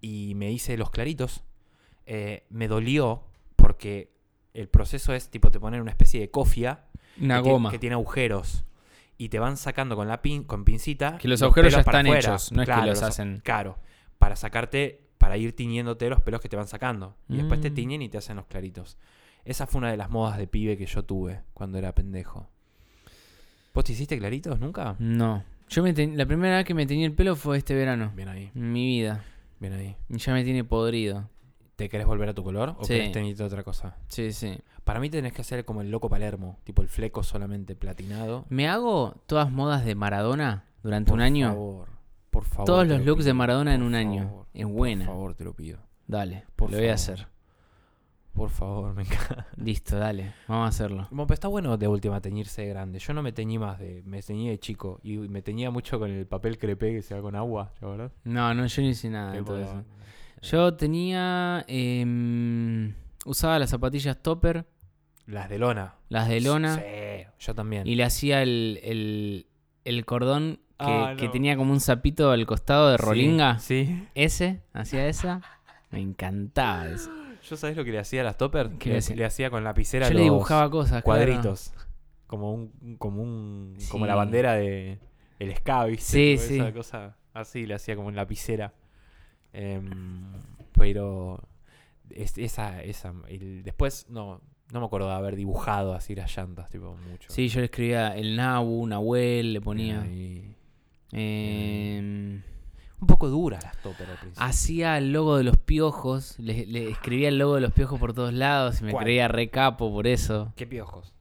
Y 0.00 0.34
me 0.36 0.50
hice 0.52 0.76
los 0.76 0.90
claritos. 0.90 1.42
Eh, 2.06 2.44
me 2.50 2.68
dolió 2.68 3.24
porque 3.56 4.12
el 4.52 4.68
proceso 4.68 5.14
es 5.14 5.30
tipo 5.30 5.50
te 5.50 5.58
ponen 5.58 5.80
una 5.80 5.90
especie 5.90 6.20
de 6.20 6.30
cofia 6.30 6.84
Una 7.20 7.42
que, 7.42 7.50
goma. 7.50 7.70
que 7.70 7.78
tiene 7.78 7.94
agujeros. 7.94 8.64
Y 9.16 9.28
te 9.28 9.38
van 9.38 9.56
sacando 9.56 9.96
con 9.96 10.08
la 10.08 10.22
pin, 10.22 10.44
con 10.44 10.64
pincita. 10.64 11.18
Que 11.18 11.28
los 11.28 11.40
agujeros 11.42 11.72
ya 11.72 11.80
están 11.80 12.06
afuera. 12.06 12.18
hechos, 12.20 12.52
no 12.52 12.62
es 12.62 12.66
que 12.68 12.72
Claro, 12.74 12.86
los 12.86 13.00
los- 13.00 13.08
hacen. 13.10 13.40
Claro. 13.44 13.78
Para 14.18 14.36
sacarte, 14.36 15.00
para 15.18 15.36
ir 15.36 15.54
tiñéndote 15.56 16.08
los 16.10 16.20
pelos 16.20 16.40
que 16.40 16.48
te 16.48 16.56
van 16.56 16.66
sacando. 16.68 17.16
Y 17.28 17.36
después 17.36 17.60
te 17.60 17.70
Mm. 17.70 17.74
tiñen 17.74 18.02
y 18.02 18.08
te 18.08 18.18
hacen 18.18 18.36
los 18.36 18.46
claritos. 18.46 18.98
Esa 19.44 19.66
fue 19.66 19.78
una 19.78 19.90
de 19.90 19.96
las 19.96 20.10
modas 20.10 20.38
de 20.38 20.46
pibe 20.46 20.76
que 20.76 20.86
yo 20.86 21.02
tuve 21.04 21.42
cuando 21.52 21.78
era 21.78 21.94
pendejo. 21.94 22.48
¿Vos 23.74 23.84
te 23.84 23.92
hiciste 23.92 24.18
claritos 24.18 24.58
nunca? 24.60 24.96
No. 24.98 25.42
Yo 25.68 25.82
me 25.82 25.92
te- 25.92 26.06
la 26.06 26.26
primera 26.26 26.56
vez 26.56 26.64
que 26.64 26.74
me 26.74 26.86
tenía 26.86 27.06
el 27.06 27.12
pelo 27.12 27.36
fue 27.36 27.58
este 27.58 27.74
verano. 27.74 28.12
Bien 28.14 28.28
ahí, 28.28 28.50
mi 28.54 28.86
vida. 28.86 29.24
bien 29.60 29.72
ahí. 29.72 29.96
Ya 30.10 30.32
me 30.32 30.44
tiene 30.44 30.62
podrido. 30.64 31.28
¿Te 31.76 31.88
querés 31.88 32.06
volver 32.06 32.28
a 32.28 32.34
tu 32.34 32.44
color 32.44 32.76
o 32.78 32.84
Sí. 32.84 32.92
querés 32.94 33.12
tener 33.12 33.42
otra 33.42 33.64
cosa? 33.64 33.96
Sí, 34.08 34.32
sí. 34.32 34.58
Para 34.84 35.00
mí 35.00 35.08
tenés 35.10 35.32
que 35.32 35.40
hacer 35.40 35.64
como 35.64 35.80
el 35.80 35.90
loco 35.90 36.08
Palermo, 36.10 36.58
tipo 36.64 36.82
el 36.82 36.88
fleco 36.88 37.22
solamente 37.22 37.74
platinado. 37.74 38.44
Me 38.50 38.68
hago 38.68 39.22
todas 39.26 39.50
modas 39.50 39.84
de 39.84 39.94
Maradona 39.94 40.66
durante 40.82 41.08
Por 41.10 41.18
un 41.18 41.22
año. 41.22 41.48
favor, 41.48 41.88
por 42.30 42.44
favor. 42.44 42.66
Todos 42.66 42.86
los 42.86 42.98
lo 43.00 43.04
looks 43.06 43.24
de 43.24 43.32
Maradona 43.32 43.74
en 43.74 43.80
por 43.80 43.86
un 43.88 43.94
año. 43.94 44.24
favor, 44.28 44.46
Es 44.54 44.66
buena. 44.66 45.06
Por 45.06 45.14
favor, 45.14 45.34
te 45.34 45.44
lo 45.44 45.54
pido. 45.54 45.78
Dale, 46.06 46.44
Por 46.54 46.70
lo 46.70 46.76
voy 46.76 46.88
a 46.88 46.96
favor. 46.96 47.14
hacer. 47.14 47.28
Por 48.34 48.50
favor, 48.50 48.94
me 48.94 49.02
encanta. 49.02 49.46
Listo, 49.56 49.96
dale. 49.96 50.34
Vamos 50.48 50.66
a 50.66 50.68
hacerlo. 50.68 51.06
Bueno, 51.10 51.26
pero 51.28 51.34
está 51.34 51.48
bueno 51.48 51.76
de 51.76 51.86
última 51.86 52.20
teñirse 52.20 52.62
de 52.62 52.68
grande. 52.68 52.98
Yo 52.98 53.12
no 53.14 53.22
me 53.22 53.30
teñí 53.32 53.58
más 53.58 53.78
de. 53.78 54.02
Me 54.04 54.20
teñí 54.22 54.48
de 54.48 54.58
chico. 54.58 54.98
Y 55.04 55.16
me 55.18 55.40
teñía 55.40 55.70
mucho 55.70 55.98
con 56.00 56.10
el 56.10 56.26
papel 56.26 56.58
crepé 56.58 56.92
que 56.92 57.02
se 57.02 57.14
va 57.14 57.22
con 57.22 57.36
agua, 57.36 57.72
¿ya 57.80 57.86
verdad? 57.88 58.12
No, 58.24 58.52
no, 58.52 58.66
yo 58.66 58.82
no 58.82 58.88
hice 58.88 59.08
nada 59.08 59.36
eso. 59.36 59.84
Yo 60.42 60.74
tenía. 60.74 61.64
em, 61.68 62.92
usaba 63.24 63.58
las 63.58 63.70
zapatillas 63.70 64.20
topper, 64.22 64.66
Las 65.26 65.48
de 65.48 65.58
lona. 65.58 65.94
las 66.08 66.28
de 66.28 66.40
lona. 66.40 66.76
Sí, 66.76 67.26
yo 67.38 67.54
también. 67.54 67.86
Y 67.86 67.94
le 67.94 68.04
hacía 68.04 68.42
el, 68.42 68.80
el, 68.82 69.46
el 69.84 70.04
cordón 70.04 70.58
que, 70.78 70.84
Ah, 70.86 71.14
que 71.16 71.28
tenía 71.28 71.56
como 71.56 71.72
un 71.72 71.80
sapito 71.80 72.30
al 72.32 72.44
costado 72.46 72.90
de 72.90 72.98
Sí, 72.98 73.02
rolinga. 73.04 73.58
Sí. 73.60 74.06
Ese, 74.16 74.60
hacía 74.72 75.06
esa. 75.06 75.40
Me 75.90 76.00
encantaba 76.00 76.88
eso. 76.88 77.10
¿Yo 77.48 77.56
sabés 77.56 77.76
lo 77.76 77.84
que 77.84 77.92
le 77.92 77.98
hacía 77.98 78.22
a 78.22 78.24
las 78.24 78.36
toppers? 78.38 78.70
¿Qué 78.78 78.90
le, 78.90 78.98
hacía? 78.98 79.16
le 79.16 79.24
hacía 79.24 79.50
con 79.50 79.62
lapicera 79.64 80.06
Yo 80.08 80.12
los 80.14 80.18
le 80.18 80.24
dibujaba 80.24 80.70
cosas. 80.70 81.02
claro. 81.02 81.04
cuadritos. 81.04 81.72
Como 82.26 82.52
un. 82.54 82.96
Como 82.98 83.22
un. 83.22 83.76
Como 83.90 84.06
la 84.06 84.14
Sí. 84.14 84.16
bandera 84.16 84.54
de. 84.54 84.98
El 85.38 85.54
ska, 85.56 85.84
¿viste? 85.84 86.04
Sí, 86.04 86.38
sí. 86.38 86.54
Esa 86.58 86.72
cosa. 86.72 87.16
Así 87.32 87.66
le 87.66 87.74
hacía 87.74 87.96
como 87.96 88.08
en 88.08 88.16
lapicera. 88.16 88.72
Em, 89.52 90.24
pero. 90.72 91.40
es- 92.10 92.38
esa. 92.38 92.82
esa 92.82 93.12
el- 93.28 93.62
después 93.62 94.06
no. 94.08 94.40
No 94.72 94.80
me 94.80 94.86
acuerdo 94.86 95.08
de 95.08 95.14
haber 95.14 95.36
dibujado 95.36 95.92
así 95.94 96.14
las 96.14 96.34
llantas, 96.34 96.70
tipo, 96.70 96.96
mucho. 97.10 97.28
Sí, 97.30 97.48
yo 97.48 97.60
le 97.60 97.66
escribía 97.66 98.16
el 98.16 98.34
Nabu, 98.34 98.86
Nahuel, 98.86 99.52
le 99.52 99.60
ponía. 99.60 100.02
Em, 100.06 100.54
Un 103.04 103.08
poco 103.08 103.28
duras 103.28 103.62
las 103.62 103.74
al 103.76 103.94
principio. 104.18 104.32
hacía 104.42 104.96
el 104.96 105.12
logo 105.12 105.36
de 105.36 105.44
los 105.44 105.58
piojos. 105.58 106.38
Le, 106.38 106.64
le 106.64 106.88
escribía 106.88 107.28
el 107.28 107.36
logo 107.38 107.56
de 107.56 107.60
los 107.60 107.72
piojos 107.72 108.00
por 108.00 108.14
todos 108.14 108.32
lados 108.32 108.80
y 108.80 108.84
me 108.84 108.92
¿Cuál? 108.92 109.04
creía 109.04 109.28
re 109.28 109.50
capo 109.50 109.92
por 109.92 110.06
eso. 110.06 110.54
¿Qué 110.56 110.66
piojos? 110.66 111.12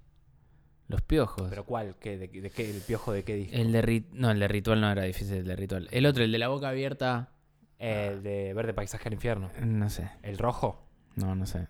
Los 0.87 1.01
piojos. 1.01 1.47
¿Pero 1.49 1.65
cuál? 1.65 1.95
¿Qué? 1.99 2.17
¿De, 2.17 2.27
de 2.29 2.49
qué? 2.51 2.69
¿El 2.69 2.79
piojo 2.81 3.11
de 3.11 3.23
qué 3.23 3.35
disco? 3.35 3.55
El 3.57 3.73
de 3.73 3.81
rit- 3.83 4.09
No, 4.13 4.31
el 4.31 4.39
de 4.39 4.47
ritual 4.47 4.79
no 4.79 4.89
era 4.91 5.03
difícil, 5.03 5.35
el 5.37 5.45
de 5.45 5.55
ritual. 5.57 5.89
El 5.91 6.05
otro, 6.05 6.23
el 6.23 6.31
de 6.31 6.37
la 6.37 6.47
boca 6.47 6.69
abierta. 6.69 7.31
El 7.79 8.23
de 8.23 8.53
Verde 8.53 8.73
Paisaje 8.73 9.09
al 9.09 9.13
Infierno. 9.13 9.49
No 9.61 9.89
sé. 9.89 10.09
¿El 10.21 10.37
rojo? 10.37 10.85
No, 11.15 11.35
no 11.35 11.45
sé. 11.45 11.67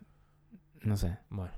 No 0.81 0.95
sé. 0.95 1.17
Bueno. 1.31 1.51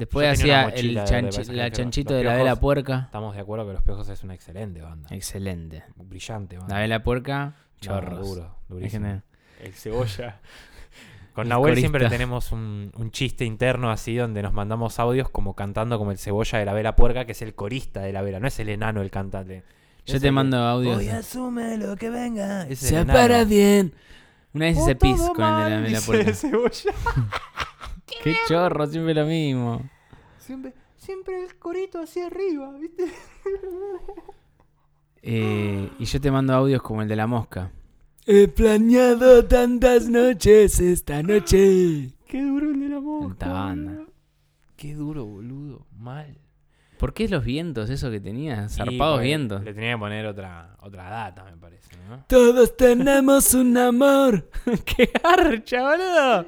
Después 0.00 0.26
Yo 0.26 0.32
hacía 0.32 0.62
el 0.70 0.94
de 0.94 1.56
la 1.56 1.70
chanchito 1.70 2.14
de 2.14 2.24
la 2.24 2.34
vela 2.36 2.56
puerca. 2.56 3.02
Estamos 3.04 3.34
de 3.34 3.42
acuerdo 3.42 3.66
que 3.66 3.74
Los 3.74 3.82
Piojos 3.82 4.08
es 4.08 4.24
una 4.24 4.34
excelente 4.34 4.80
banda. 4.80 5.08
Excelente. 5.14 5.84
Brillante 5.96 6.56
banda. 6.56 6.74
La 6.74 6.80
vela 6.80 7.02
puerca, 7.02 7.44
No, 7.44 7.52
chorros. 7.80 8.26
duro, 8.26 8.56
durísimo. 8.68 9.20
El 9.62 9.72
cebolla. 9.74 10.40
Con 11.34 11.42
El 11.44 11.48
Nahuel 11.50 11.76
siempre 11.76 12.08
tenemos 12.08 12.50
un, 12.50 12.90
un 12.96 13.10
chiste 13.10 13.44
interno 13.44 13.90
así 13.90 14.16
donde 14.16 14.42
nos 14.42 14.52
mandamos 14.54 14.98
audios 14.98 15.28
como 15.28 15.54
cantando 15.54 15.98
como 15.98 16.10
el 16.12 16.18
cebolla 16.18 16.58
de 16.58 16.64
la 16.64 16.72
vela 16.72 16.96
puerca, 16.96 17.26
que 17.26 17.32
es 17.32 17.42
el 17.42 17.54
corista 17.54 18.00
de 18.00 18.12
la 18.14 18.22
vela, 18.22 18.40
no 18.40 18.48
es 18.48 18.58
el 18.58 18.68
enano 18.70 19.02
el 19.02 19.10
cantante. 19.10 19.62
Yo 20.06 20.18
te 20.18 20.28
el- 20.28 20.32
mando 20.32 20.56
audios. 20.56 20.96
Hoy 20.96 21.08
asume 21.08 21.76
lo 21.76 21.94
que 21.96 22.08
venga. 22.08 22.66
Se 22.74 23.04
para 23.04 23.44
bien. 23.44 23.92
Una 24.54 24.64
vez 24.64 24.78
hice 24.78 24.96
pis 24.96 25.20
con 25.20 25.44
el 25.44 25.64
de 25.64 25.70
la 25.70 25.80
vela 25.82 26.00
puerca. 26.00 26.28
el 26.30 26.34
cebolla. 26.34 26.92
Qué 28.22 28.34
chorro, 28.48 28.86
siempre 28.86 29.14
lo 29.14 29.26
mismo. 29.26 29.88
Siempre, 30.38 30.74
siempre 30.96 31.44
el 31.44 31.56
corito 31.56 32.00
hacia 32.00 32.26
arriba, 32.26 32.72
¿viste? 32.78 33.04
Eh, 35.22 35.90
y 35.98 36.04
yo 36.06 36.18
te 36.18 36.30
mando 36.30 36.54
audios 36.54 36.80
como 36.80 37.02
el 37.02 37.08
de 37.08 37.14
la 37.14 37.26
mosca. 37.26 37.70
He 38.26 38.48
planeado 38.48 39.44
tantas 39.44 40.08
noches 40.08 40.80
esta 40.80 41.22
noche. 41.22 42.14
Qué 42.26 42.42
duro 42.42 42.70
el 42.70 42.80
de 42.80 42.88
la 42.88 43.00
mosca. 43.00 43.48
Banda. 43.48 43.92
boludo. 43.92 44.12
Qué 44.76 44.94
duro, 44.94 45.26
boludo. 45.26 45.86
Mal. 45.92 46.38
¿Por 47.00 47.14
qué 47.14 47.28
los 47.28 47.44
vientos, 47.44 47.88
eso 47.90 48.10
que 48.10 48.20
tenía? 48.20 48.66
Y 48.66 48.68
Zarpados 48.68 49.22
vientos. 49.22 49.64
Le 49.64 49.72
tenía 49.72 49.92
que 49.92 49.98
poner 49.98 50.26
otra, 50.26 50.76
otra 50.80 51.08
data, 51.08 51.44
me 51.44 51.56
parece, 51.56 51.96
¿no? 52.08 52.24
Todos 52.26 52.76
tenemos 52.76 53.54
un 53.54 53.76
amor. 53.78 54.50
¡Qué 54.84 55.10
garcha, 55.22 55.82
boludo! 55.82 56.46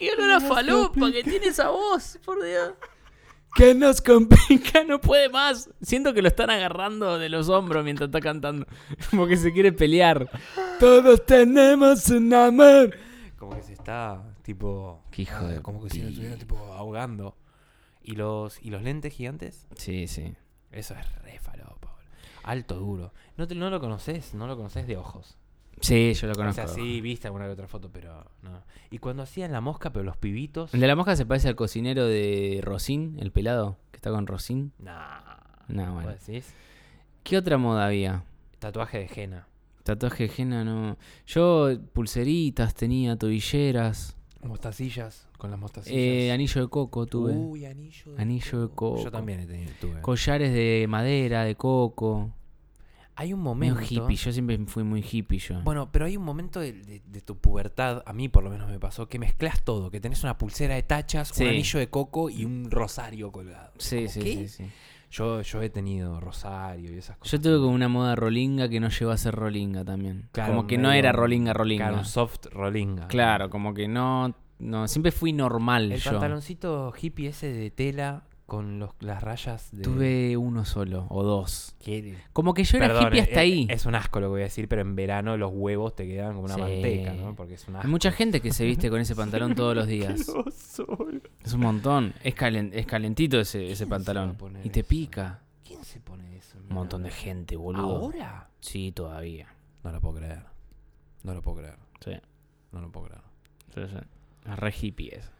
¡Qué 0.00 0.10
olor 0.12 0.30
a 0.30 0.40
falopa 0.40 1.12
que 1.12 1.22
tiene 1.22 1.48
esa 1.48 1.68
voz, 1.68 2.18
por 2.24 2.42
Dios! 2.42 2.72
Que 3.54 3.74
nos 3.74 4.00
complica, 4.00 4.82
no 4.82 4.98
puede 4.98 5.28
más. 5.28 5.68
Siento 5.82 6.14
que 6.14 6.22
lo 6.22 6.28
están 6.28 6.48
agarrando 6.48 7.18
de 7.18 7.28
los 7.28 7.50
hombros 7.50 7.84
mientras 7.84 8.08
está 8.08 8.20
cantando. 8.20 8.66
Como 9.10 9.26
que 9.26 9.36
se 9.36 9.52
quiere 9.52 9.72
pelear. 9.72 10.26
Todos 10.78 11.26
tenemos 11.26 12.08
un 12.08 12.32
amor. 12.32 12.96
Como 13.36 13.56
que 13.56 13.62
se 13.62 13.74
está, 13.74 14.22
tipo... 14.42 15.02
Qué 15.10 15.22
hijo 15.22 15.44
ah, 15.44 15.48
de 15.48 15.60
Como 15.60 15.82
que 15.82 15.90
pi- 15.90 16.00
estuviera, 16.00 16.36
tipo, 16.36 16.56
ahogando. 16.72 17.36
¿Y 18.02 18.12
los, 18.12 18.58
¿Y 18.62 18.70
los 18.70 18.82
lentes 18.82 19.12
gigantes? 19.12 19.66
Sí, 19.76 20.08
sí. 20.08 20.34
Eso 20.72 20.94
es 20.94 21.22
re 21.22 21.38
falopa, 21.40 21.92
boludo. 21.92 22.10
Alto 22.44 22.76
duro. 22.76 23.12
No, 23.36 23.46
te, 23.46 23.54
no 23.54 23.68
lo 23.68 23.80
conoces, 23.80 24.32
no 24.32 24.46
lo 24.46 24.56
conoces 24.56 24.86
de 24.86 24.96
ojos. 24.96 25.36
Sí, 25.80 26.12
yo 26.14 26.26
lo 26.26 26.34
O 26.34 26.36
conozco. 26.36 26.54
sea, 26.66 26.68
sí, 26.68 27.00
viste 27.00 27.26
alguna 27.26 27.46
que 27.46 27.52
otra 27.52 27.66
foto, 27.66 27.90
pero 27.90 28.24
no. 28.42 28.62
Y 28.90 28.98
cuando 28.98 29.22
hacían 29.22 29.50
la 29.52 29.60
mosca, 29.60 29.92
pero 29.92 30.04
los 30.04 30.16
pibitos... 30.16 30.74
El 30.74 30.80
de 30.80 30.86
la 30.86 30.94
mosca 30.96 31.16
se 31.16 31.24
parece 31.26 31.48
al 31.48 31.56
cocinero 31.56 32.06
de 32.06 32.60
Rosín, 32.62 33.16
el 33.20 33.32
pelado, 33.32 33.78
que 33.90 33.96
está 33.96 34.10
con 34.10 34.26
Rosín. 34.26 34.72
Nah. 34.78 35.20
No, 35.68 35.94
bueno. 35.94 36.10
¿Vos 36.10 36.26
decís? 36.26 36.52
¿Qué 37.22 37.36
otra 37.38 37.56
moda 37.58 37.86
había? 37.86 38.24
Tatuaje 38.58 38.98
de 38.98 39.10
henna. 39.14 39.46
Tatuaje 39.84 40.28
de 40.28 40.32
henna, 40.36 40.64
no. 40.64 40.96
Yo 41.26 41.70
pulseritas 41.92 42.74
tenía, 42.74 43.16
tobilleras. 43.16 44.16
Mostacillas, 44.42 45.28
con 45.38 45.50
las 45.50 45.60
mostacillas. 45.60 45.96
Eh, 45.98 46.32
anillo 46.32 46.62
de 46.62 46.68
coco 46.68 47.06
tuve. 47.06 47.32
Uy, 47.32 47.64
anillo 47.66 48.12
de 48.12 48.22
Anillo 48.22 48.62
de 48.62 48.68
coco. 48.74 49.04
Yo 49.04 49.10
también 49.10 49.40
he 49.40 49.46
tenido, 49.46 49.70
tuve. 49.80 50.00
Collares 50.00 50.52
de 50.52 50.86
madera, 50.88 51.44
de 51.44 51.54
coco. 51.56 52.30
Hay 53.20 53.34
un 53.34 53.40
momento... 53.40 53.80
hippie, 53.82 54.16
yo 54.16 54.32
siempre 54.32 54.58
fui 54.66 54.82
muy 54.82 55.04
hippie 55.08 55.38
yo. 55.38 55.60
Bueno, 55.62 55.90
pero 55.92 56.06
hay 56.06 56.16
un 56.16 56.24
momento 56.24 56.58
de, 56.60 56.72
de- 56.72 57.02
de 57.04 57.20
tu 57.20 57.36
pubertad, 57.36 58.02
a 58.06 58.12
mí 58.14 58.28
por 58.28 58.42
lo 58.42 58.48
menos 58.50 58.70
me 58.70 58.78
pasó, 58.80 59.08
que 59.08 59.18
mezclas 59.18 59.62
todo, 59.62 59.90
que 59.90 60.00
tenés 60.00 60.22
una 60.24 60.38
pulsera 60.38 60.74
de 60.74 60.82
tachas, 60.84 61.28
Sí. 61.28 61.42
un 61.44 61.50
anillo 61.50 61.78
de 61.78 61.88
coco 61.90 62.30
y 62.30 62.44
un 62.46 62.70
rosario 62.70 63.30
colgado. 63.30 63.72
sí, 63.78 64.08
sí, 64.08 64.22
sí, 64.22 64.48
sí. 64.48 64.64
Yo, 65.10 65.42
yo 65.42 65.60
he 65.60 65.68
tenido 65.70 66.20
rosario 66.20 66.94
y 66.94 66.98
esas 66.98 67.16
cosas. 67.18 67.32
Yo 67.32 67.40
tuve 67.40 67.58
como 67.58 67.74
una 67.74 67.88
moda 67.88 68.14
rolinga 68.14 68.68
que 68.68 68.78
no 68.80 68.88
llegó 68.90 69.10
a 69.10 69.16
ser 69.16 69.34
rolinga 69.34 69.84
también. 69.84 70.28
Claro, 70.32 70.54
como 70.54 70.66
que 70.68 70.78
no 70.78 70.92
era 70.92 71.10
rolinga, 71.12 71.52
rolinga. 71.52 71.88
Claro, 71.88 72.04
soft 72.04 72.46
rolinga. 72.52 73.08
Claro, 73.08 73.50
como 73.50 73.74
que 73.74 73.88
no, 73.88 74.34
no, 74.60 74.86
siempre 74.88 75.10
fui 75.10 75.32
normal 75.32 75.90
El 75.90 75.98
yo. 76.00 76.12
pantaloncito 76.12 76.92
hippie 76.98 77.28
ese 77.30 77.52
de 77.52 77.70
tela 77.72 78.22
con 78.50 78.80
los, 78.80 78.90
las 78.98 79.22
rayas 79.22 79.68
de. 79.70 79.82
Tuve 79.84 80.36
uno 80.36 80.64
solo 80.64 81.06
o 81.08 81.22
dos. 81.22 81.76
¿Qué? 81.78 82.16
Como 82.32 82.52
que 82.52 82.64
yo 82.64 82.78
era 82.78 82.88
Perdón, 82.88 83.06
hippie 83.06 83.20
hasta 83.20 83.34
eh, 83.36 83.38
ahí. 83.38 83.66
Es 83.70 83.86
un 83.86 83.94
asco 83.94 84.18
lo 84.18 84.26
que 84.26 84.30
voy 84.30 84.40
a 84.40 84.44
decir, 84.44 84.66
pero 84.66 84.82
en 84.82 84.96
verano 84.96 85.36
los 85.36 85.52
huevos 85.54 85.94
te 85.94 86.04
quedan 86.08 86.32
como 86.34 86.46
una 86.46 86.56
Sí. 86.56 86.60
manteca, 86.60 87.12
¿no? 87.14 87.36
Porque 87.36 87.54
es 87.54 87.68
un 87.68 87.76
asco. 87.76 87.86
Hay 87.86 87.90
mucha 87.92 88.10
gente 88.10 88.40
que 88.40 88.52
se 88.52 88.64
viste 88.64 88.90
con 88.90 89.00
ese 89.00 89.14
pantalón 89.22 89.54
todos 89.54 89.76
los 89.76 89.86
días. 89.96 90.28
Es 91.44 91.52
un 91.54 91.60
montón. 91.60 92.12
Es, 92.24 92.34
calen- 92.34 92.70
es 92.74 92.86
calentito 92.86 93.38
ese, 93.38 93.70
ese 93.70 93.86
pantalón. 93.86 94.36
Y 94.64 94.70
te 94.70 94.80
eso? 94.80 94.88
pica. 94.88 95.42
¿Quién 95.64 95.84
se 95.84 96.00
pone 96.00 96.36
eso? 96.36 96.58
Un 96.68 96.74
montón 96.74 97.04
de 97.04 97.10
gente, 97.10 97.54
boludo. 97.56 97.96
¿Ahora? 97.98 98.50
Sí, 98.60 98.90
todavía. 98.92 99.46
No 99.84 99.92
lo 99.92 100.00
puedo 100.00 100.16
creer. 100.16 100.42
No 101.22 101.34
lo 101.34 101.40
puedo 101.42 101.58
creer. 101.58 101.76
Sí. 102.04 102.12
No 102.72 102.80
lo 102.80 102.90
puedo 102.90 103.06
creer. 103.06 103.22
sí, 103.74 103.80
sí. 103.96 104.50
Es 104.50 104.58
re 104.58 104.74
hippie 104.80 105.16
eso. 105.16 105.30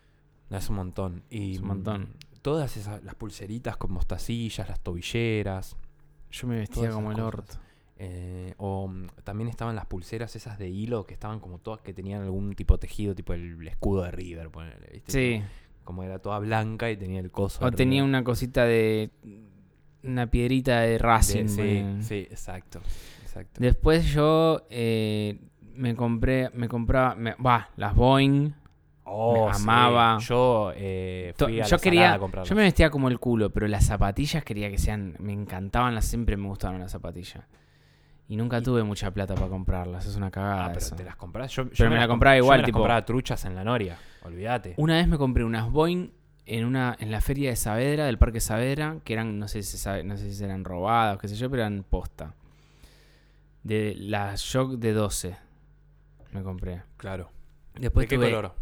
Es 0.51 0.68
un 0.68 0.77
montón. 0.77 1.23
Y 1.31 1.55
Es 1.55 1.61
un 1.61 1.66
montón. 1.68 2.09
Todas 2.42 2.76
esas, 2.76 3.03
las 3.05 3.14
pulseritas 3.14 3.76
con 3.76 3.92
mostacillas, 3.92 4.68
las 4.68 4.81
tobilleras. 4.81 5.76
Yo 6.31 6.46
me 6.46 6.57
vestía 6.59 6.90
como 6.90 7.12
el 7.12 7.20
orto. 7.20 7.55
eh, 7.98 8.55
o 8.57 8.88
mm, 8.88 9.07
también 9.24 9.48
estaban 9.48 9.76
las 9.76 9.85
pulseras 9.87 10.35
esas 10.37 10.59
de 10.59 10.68
hilo 10.70 11.05
que 11.05 11.12
estaban 11.14 11.38
como 11.40 11.59
todas 11.59 11.81
que 11.83 11.92
tenían 11.92 12.22
algún 12.22 12.55
tipo 12.55 12.74
de 12.74 12.79
tejido, 12.81 13.14
tipo 13.14 13.35
el, 13.35 13.66
escudo 13.68 14.03
de 14.05 14.11
River, 14.12 14.48
ponele, 14.50 14.88
¿viste? 14.92 15.12
Sí. 15.12 15.42
Como 15.85 16.03
era 16.05 16.18
toda 16.18 16.38
blanca 16.38 16.90
y 16.90 16.96
tenía 16.96 17.20
el 17.20 17.31
coso. 17.31 17.64
O 17.64 17.70
tenía 17.72 18.00
River. 18.03 18.09
una 18.09 18.24
cosita 18.24 18.64
de. 18.64 19.11
Una 20.03 20.26
piedrita 20.31 20.81
de 20.81 20.90
De- 20.92 20.98
Racing. 20.98 21.46
sí, 21.48 21.85
sí, 22.00 22.14
exacto. 22.31 22.81
exacto. 23.22 23.61
Después 23.61 24.07
yo 24.07 24.62
eh, 24.70 25.38
me 25.74 25.94
compré. 25.94 26.48
Me 26.55 26.68
compraba. 26.68 27.16
Va, 27.44 27.68
las 27.76 27.94
Boeing. 27.94 28.55
Oh, 29.12 29.49
me 29.49 29.55
sí. 29.55 29.62
amaba. 29.62 30.18
Yo 30.18 30.73
eh, 30.77 31.35
To- 31.37 31.46
fui 31.46 31.61
a 31.61 31.64
yo 31.64 31.77
la 31.77 31.83
quería. 31.83 32.14
A. 32.14 32.42
Yo 32.44 32.55
me 32.55 32.62
vestía 32.62 32.90
como 32.90 33.09
el 33.09 33.18
culo, 33.18 33.51
pero 33.51 33.66
las 33.68 33.85
zapatillas 33.87 34.44
quería 34.44 34.70
que 34.70 34.79
sean. 34.79 35.16
Me 35.18 35.33
encantaban 35.33 35.94
las. 35.94 36.05
Siempre 36.05 36.37
me 36.37 36.46
gustaban 36.49 36.79
las 36.81 36.92
zapatillas. 36.92 37.44
Y 38.29 38.37
nunca 38.37 38.62
tuve 38.62 38.85
mucha 38.85 39.11
plata 39.11 39.35
para 39.35 39.49
comprarlas. 39.49 40.07
Es 40.07 40.14
una 40.14 40.31
cagada 40.31 40.66
Ah, 40.66 40.68
pero 40.68 40.79
eso. 40.79 40.94
te 40.94 41.03
las 41.03 41.16
compras. 41.16 41.51
Yo, 41.51 41.64
yo 41.64 41.70
Pero 41.77 41.90
me 41.90 41.96
la 41.96 42.03
las 42.03 42.07
comp- 42.07 42.11
compraba 42.12 42.37
yo 42.37 42.44
igual, 42.44 42.59
me 42.59 42.62
las 42.62 42.66
tipo- 42.66 42.79
compraba 42.79 43.05
truchas 43.05 43.44
en 43.44 43.55
la 43.57 43.64
Noria. 43.64 43.99
Olvídate. 44.23 44.75
Una 44.77 44.94
vez 44.94 45.09
me 45.09 45.18
compré 45.18 45.42
unas 45.44 45.68
Boeing 45.70 46.11
en 46.46 46.64
una 46.64 46.96
en 47.01 47.11
la 47.11 47.20
feria 47.20 47.51
de 47.51 47.57
Saavedra, 47.57 48.07
del 48.07 48.18
Parque 48.18 48.38
Saavedra, 48.40 48.99
que 49.05 49.12
eran, 49.14 49.38
no 49.40 49.49
sé 49.49 49.62
si 49.64 49.77
sabe- 49.79 50.05
no 50.05 50.16
sé 50.16 50.33
si 50.33 50.44
eran 50.44 50.64
robadas, 50.64 51.18
qué 51.18 51.27
sé 51.27 51.35
yo, 51.35 51.51
pero 51.51 51.62
eran 51.62 51.83
posta. 51.88 52.35
De 53.62 53.94
las 53.99 54.40
Shock 54.40 54.75
de 54.79 54.92
12 54.92 55.37
me 56.33 56.42
compré. 56.42 56.83
Claro. 56.96 57.31
Después 57.75 58.05
¿De 58.05 58.09
qué 58.09 58.16
tuve 58.16 58.31
color? 58.31 58.55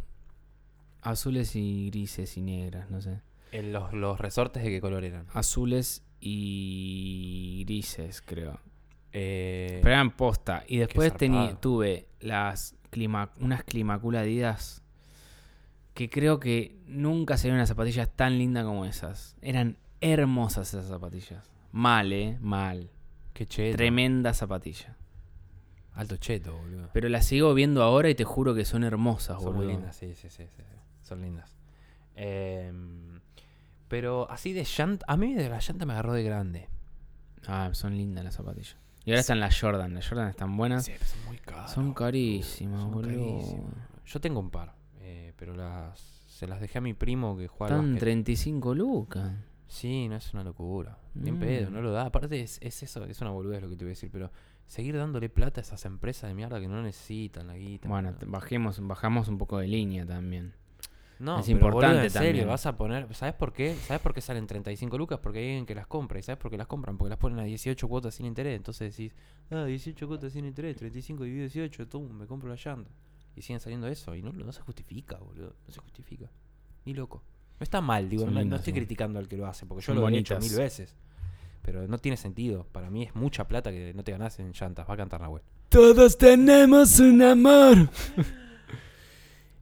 Azules 1.02 1.54
y 1.56 1.90
grises 1.90 2.36
y 2.36 2.42
negras, 2.42 2.90
no 2.90 3.00
sé. 3.00 3.20
En 3.52 3.72
los, 3.72 3.92
los 3.92 4.20
resortes 4.20 4.62
de 4.62 4.70
qué 4.70 4.80
color 4.80 5.04
eran. 5.04 5.26
Azules 5.32 6.02
y 6.20 7.64
grises, 7.66 8.20
creo. 8.22 8.60
Eh, 9.12 9.80
Pero 9.82 9.94
eran 9.94 10.10
posta. 10.16 10.64
Y 10.68 10.78
después 10.78 11.12
zarpado. 11.12 11.56
tuve 11.58 12.08
las 12.20 12.74
clima, 12.90 13.32
unas 13.40 13.64
Climacula 13.64 14.20
Adidas 14.20 14.82
que 15.94 16.08
creo 16.10 16.38
que 16.38 16.76
nunca 16.86 17.36
se 17.36 17.50
unas 17.50 17.68
zapatillas 17.68 18.08
tan 18.14 18.38
lindas 18.38 18.64
como 18.64 18.84
esas. 18.84 19.36
Eran 19.42 19.78
hermosas 20.00 20.68
esas 20.68 20.86
zapatillas. 20.86 21.50
Mal, 21.72 22.12
eh, 22.12 22.38
mal. 22.40 22.90
qué 23.32 23.46
cheto. 23.46 23.76
Tremenda 23.76 24.32
zapatilla. 24.34 24.96
Alto 25.94 26.16
cheto, 26.16 26.56
boludo. 26.56 26.90
Pero 26.92 27.08
las 27.08 27.26
sigo 27.26 27.52
viendo 27.54 27.82
ahora 27.82 28.08
y 28.10 28.14
te 28.14 28.22
juro 28.24 28.54
que 28.54 28.64
son 28.64 28.84
hermosas, 28.84 29.42
Son 29.42 29.46
muy 29.56 29.64
boludo. 29.64 29.72
lindas, 29.72 29.96
sí, 29.96 30.14
sí, 30.14 30.28
sí, 30.30 30.44
sí, 30.44 30.62
sí. 30.62 30.77
Son 31.08 31.22
lindas. 31.22 31.54
Em, 32.14 33.20
pero 33.88 34.30
así 34.30 34.52
de 34.52 34.64
llanta. 34.64 35.04
A 35.08 35.16
mí 35.16 35.34
de 35.34 35.48
la 35.48 35.60
llanta 35.60 35.86
me 35.86 35.92
agarró 35.94 36.12
de 36.12 36.22
grande. 36.22 36.68
Ah, 37.46 37.70
son 37.72 37.96
lindas 37.96 38.24
las 38.24 38.34
zapatillas. 38.34 38.76
Y 39.04 39.10
ahora 39.10 39.20
están 39.20 39.40
las 39.40 39.58
Jordan. 39.58 39.94
Las 39.94 40.06
Jordan 40.08 40.28
están 40.28 40.56
buenas. 40.56 40.84
Sí, 40.84 40.92
pero 40.92 41.04
son 41.06 41.24
muy 41.26 41.36
caras. 41.38 41.72
son 41.72 41.94
carísimas, 41.94 42.80
Son 42.82 42.90
boludo. 42.90 43.38
carísimas. 43.38 43.74
Yo 44.04 44.20
tengo 44.20 44.40
un 44.40 44.50
par, 44.50 44.74
eh, 45.00 45.32
pero 45.36 45.54
las 45.54 45.98
se 45.98 46.46
las 46.46 46.60
dejé 46.60 46.78
a 46.78 46.80
mi 46.80 46.94
primo 46.94 47.36
que 47.36 47.48
juega 47.48 47.74
al 47.74 47.80
Están 47.80 47.92
básquet. 47.94 48.00
35 48.00 48.74
lucas. 48.74 49.32
Sí, 49.66 50.08
no 50.08 50.16
es 50.16 50.32
una 50.34 50.44
locura. 50.44 50.98
Bien 51.14 51.36
Mm. 51.36 51.40
pedo, 51.40 51.70
no 51.70 51.80
lo 51.82 51.90
da. 51.92 52.06
Aparte 52.06 52.40
es, 52.40 52.58
es 52.62 52.82
eso, 52.82 53.04
es 53.04 53.20
una 53.20 53.30
boludez 53.30 53.60
lo 53.62 53.68
que 53.68 53.76
te 53.76 53.84
voy 53.84 53.90
a 53.90 53.94
decir, 53.94 54.10
pero 54.10 54.30
seguir 54.66 54.96
dándole 54.96 55.28
plata 55.30 55.60
a 55.60 55.62
esas 55.62 55.84
empresas 55.84 56.28
de 56.28 56.34
mierda 56.34 56.60
que 56.60 56.68
no 56.68 56.82
necesitan 56.82 57.46
la 57.48 57.56
guita. 57.56 57.88
Bueno, 57.88 58.14
bajemos, 58.26 58.78
bajamos 58.86 59.28
un 59.28 59.36
poco 59.38 59.58
de 59.58 59.66
línea 59.68 60.06
también. 60.06 60.54
No, 61.18 61.40
es 61.40 61.48
importante 61.48 61.86
boludo, 61.86 62.02
en 62.04 62.10
serio, 62.10 62.28
también. 62.28 62.48
vas 62.48 62.66
a 62.66 62.76
poner, 62.76 63.14
¿sabes 63.14 63.34
por 63.34 63.52
qué? 63.52 63.74
¿Sabes 63.74 64.00
por 64.00 64.14
qué 64.14 64.20
salen 64.20 64.46
35 64.46 64.96
lucas? 64.96 65.18
Porque 65.20 65.40
hay 65.40 65.46
alguien 65.46 65.66
que 65.66 65.74
las 65.74 65.86
compra. 65.86 66.18
¿Y 66.18 66.22
sabes 66.22 66.38
por 66.38 66.50
qué 66.50 66.56
las 66.56 66.68
compran? 66.68 66.96
Porque 66.96 67.10
las 67.10 67.18
ponen 67.18 67.40
a 67.40 67.44
18 67.44 67.88
cuotas 67.88 68.14
sin 68.14 68.26
interés. 68.26 68.56
Entonces 68.56 68.96
decís, 68.96 69.12
ah, 69.50 69.64
18 69.64 70.06
cuotas 70.06 70.32
sin 70.32 70.44
interés, 70.44 70.76
35 70.76 71.24
dividido 71.24 71.48
18, 71.48 71.88
tú, 71.88 72.02
me 72.02 72.26
compro 72.26 72.48
la 72.48 72.56
llanta. 72.56 72.90
Y 73.34 73.42
siguen 73.42 73.60
saliendo 73.60 73.88
eso 73.88 74.14
y 74.14 74.22
no, 74.22 74.32
no 74.32 74.52
se 74.52 74.60
justifica, 74.62 75.16
boludo. 75.16 75.54
No 75.66 75.72
se 75.72 75.80
justifica. 75.80 76.30
Ni 76.84 76.94
loco. 76.94 77.22
No 77.58 77.64
está 77.64 77.80
mal, 77.80 78.08
digo, 78.08 78.24
no, 78.26 78.44
no 78.44 78.56
estoy 78.56 78.72
sí. 78.72 78.78
criticando 78.78 79.18
al 79.18 79.26
que 79.26 79.36
lo 79.36 79.46
hace, 79.46 79.66
porque 79.66 79.82
yo 79.82 79.92
Son 79.92 80.00
lo 80.00 80.08
he 80.08 80.18
hecho 80.18 80.38
mil 80.38 80.54
veces. 80.54 80.94
Pero 81.62 81.86
no 81.88 81.98
tiene 81.98 82.16
sentido. 82.16 82.64
Para 82.70 82.90
mí 82.90 83.02
es 83.02 83.14
mucha 83.16 83.48
plata 83.48 83.70
que 83.72 83.92
no 83.92 84.04
te 84.04 84.12
ganas 84.12 84.38
en 84.38 84.52
llantas. 84.52 84.88
Va 84.88 84.94
a 84.94 84.96
cantar 84.96 85.20
Nahuel. 85.20 85.42
Todos 85.68 86.16
tenemos 86.16 87.00
un 87.00 87.22
amor. 87.22 87.90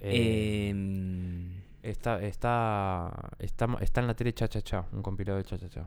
Eh, 0.00 0.68
Em, 0.70 1.60
está, 1.82 2.20
está, 2.22 3.30
está, 3.38 3.66
está 3.80 4.00
en 4.00 4.06
la 4.06 4.14
tele 4.14 4.32
Cha 4.32 4.48
Cha 4.48 4.62
Cha, 4.62 4.86
un 4.92 5.02
compilado 5.02 5.38
de 5.38 5.44
Cha 5.44 5.58
Cha 5.58 5.68
Cha. 5.68 5.86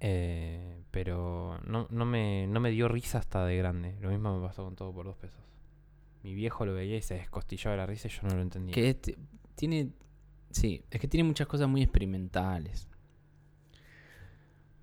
Eh, 0.00 0.82
pero 0.90 1.58
no, 1.66 1.86
no, 1.90 2.04
me, 2.04 2.46
no 2.46 2.60
me 2.60 2.70
dio 2.70 2.88
risa 2.88 3.18
hasta 3.18 3.44
de 3.44 3.56
grande. 3.56 3.96
Lo 4.00 4.10
mismo 4.10 4.38
me 4.38 4.46
pasó 4.46 4.64
con 4.64 4.76
todo 4.76 4.92
por 4.92 5.06
dos 5.06 5.16
pesos. 5.16 5.40
Mi 6.22 6.34
viejo 6.34 6.66
lo 6.66 6.74
veía 6.74 6.96
y 6.96 7.02
se 7.02 7.14
descostillaba 7.14 7.72
de 7.72 7.76
la 7.78 7.86
risa 7.86 8.08
y 8.08 8.10
yo 8.10 8.20
no 8.28 8.34
lo 8.36 8.42
entendía. 8.42 8.74
que 8.74 8.90
este- 8.90 9.16
tiene. 9.54 9.90
Sí, 10.50 10.82
es 10.90 11.00
que 11.00 11.08
tiene 11.08 11.24
muchas 11.24 11.46
cosas 11.46 11.68
muy 11.68 11.82
experimentales. 11.82 12.88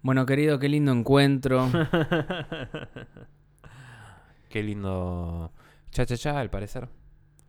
Bueno, 0.01 0.25
querido, 0.25 0.59
qué 0.59 0.69
lindo 0.69 0.91
encuentro. 0.91 1.69
Qué 4.49 4.63
lindo. 4.63 5.51
Cha 5.95 6.05
Cha 6.05 6.17
Cha, 6.17 6.37
al 6.37 6.49
parecer. 6.49 6.89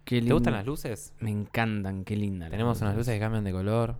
Qué 0.05 0.19
¿Te 0.19 0.21
lindo. 0.21 0.37
gustan 0.37 0.53
las 0.53 0.65
luces? 0.65 1.13
Me 1.19 1.33
encantan, 1.33 2.05
qué 2.05 2.15
lindas. 2.15 2.49
Tenemos 2.49 2.81
unas 2.81 2.95
luces 2.95 3.13
que 3.13 3.19
cambian 3.19 3.43
de 3.43 3.51
color. 3.51 3.97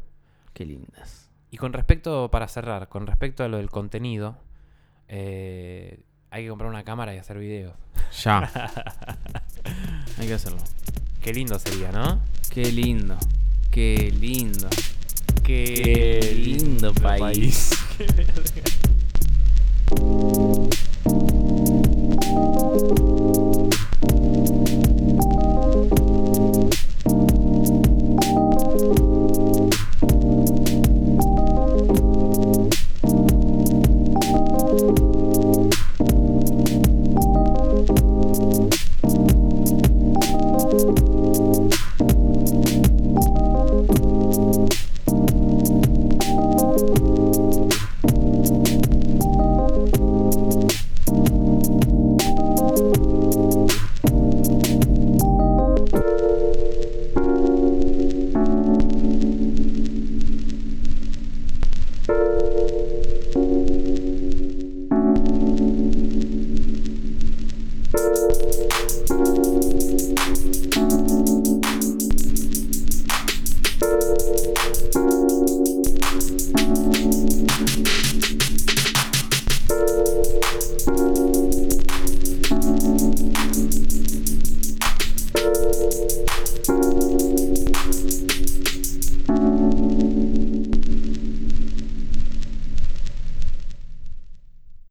Qué 0.53 0.65
lindas. 0.65 1.29
Y 1.51 1.57
con 1.57 1.73
respecto, 1.73 2.31
para 2.31 2.47
cerrar, 2.47 2.89
con 2.89 3.09
respecto 3.09 3.43
a 3.43 3.49
lo 3.49 3.57
del 3.57 3.71
contenido, 3.71 4.39
eh, 5.09 5.99
hay 6.31 6.45
que 6.45 6.49
comprar 6.49 6.71
una 6.71 6.85
cámara 6.85 7.13
y 7.13 7.19
hacer 7.19 7.39
videos. 7.39 7.75
Ya. 8.23 8.49
Hay 10.19 10.29
que 10.29 10.35
hacerlo. 10.35 10.63
Qué 11.21 11.33
lindo 11.33 11.59
sería, 11.59 11.91
¿no? 11.91 12.23
Qué 12.49 12.71
lindo. 12.71 13.19
Qué 13.73 14.13
lindo. 14.13 14.69
Qué 15.43 16.35
lindo 16.37 16.95
país. 16.95 17.73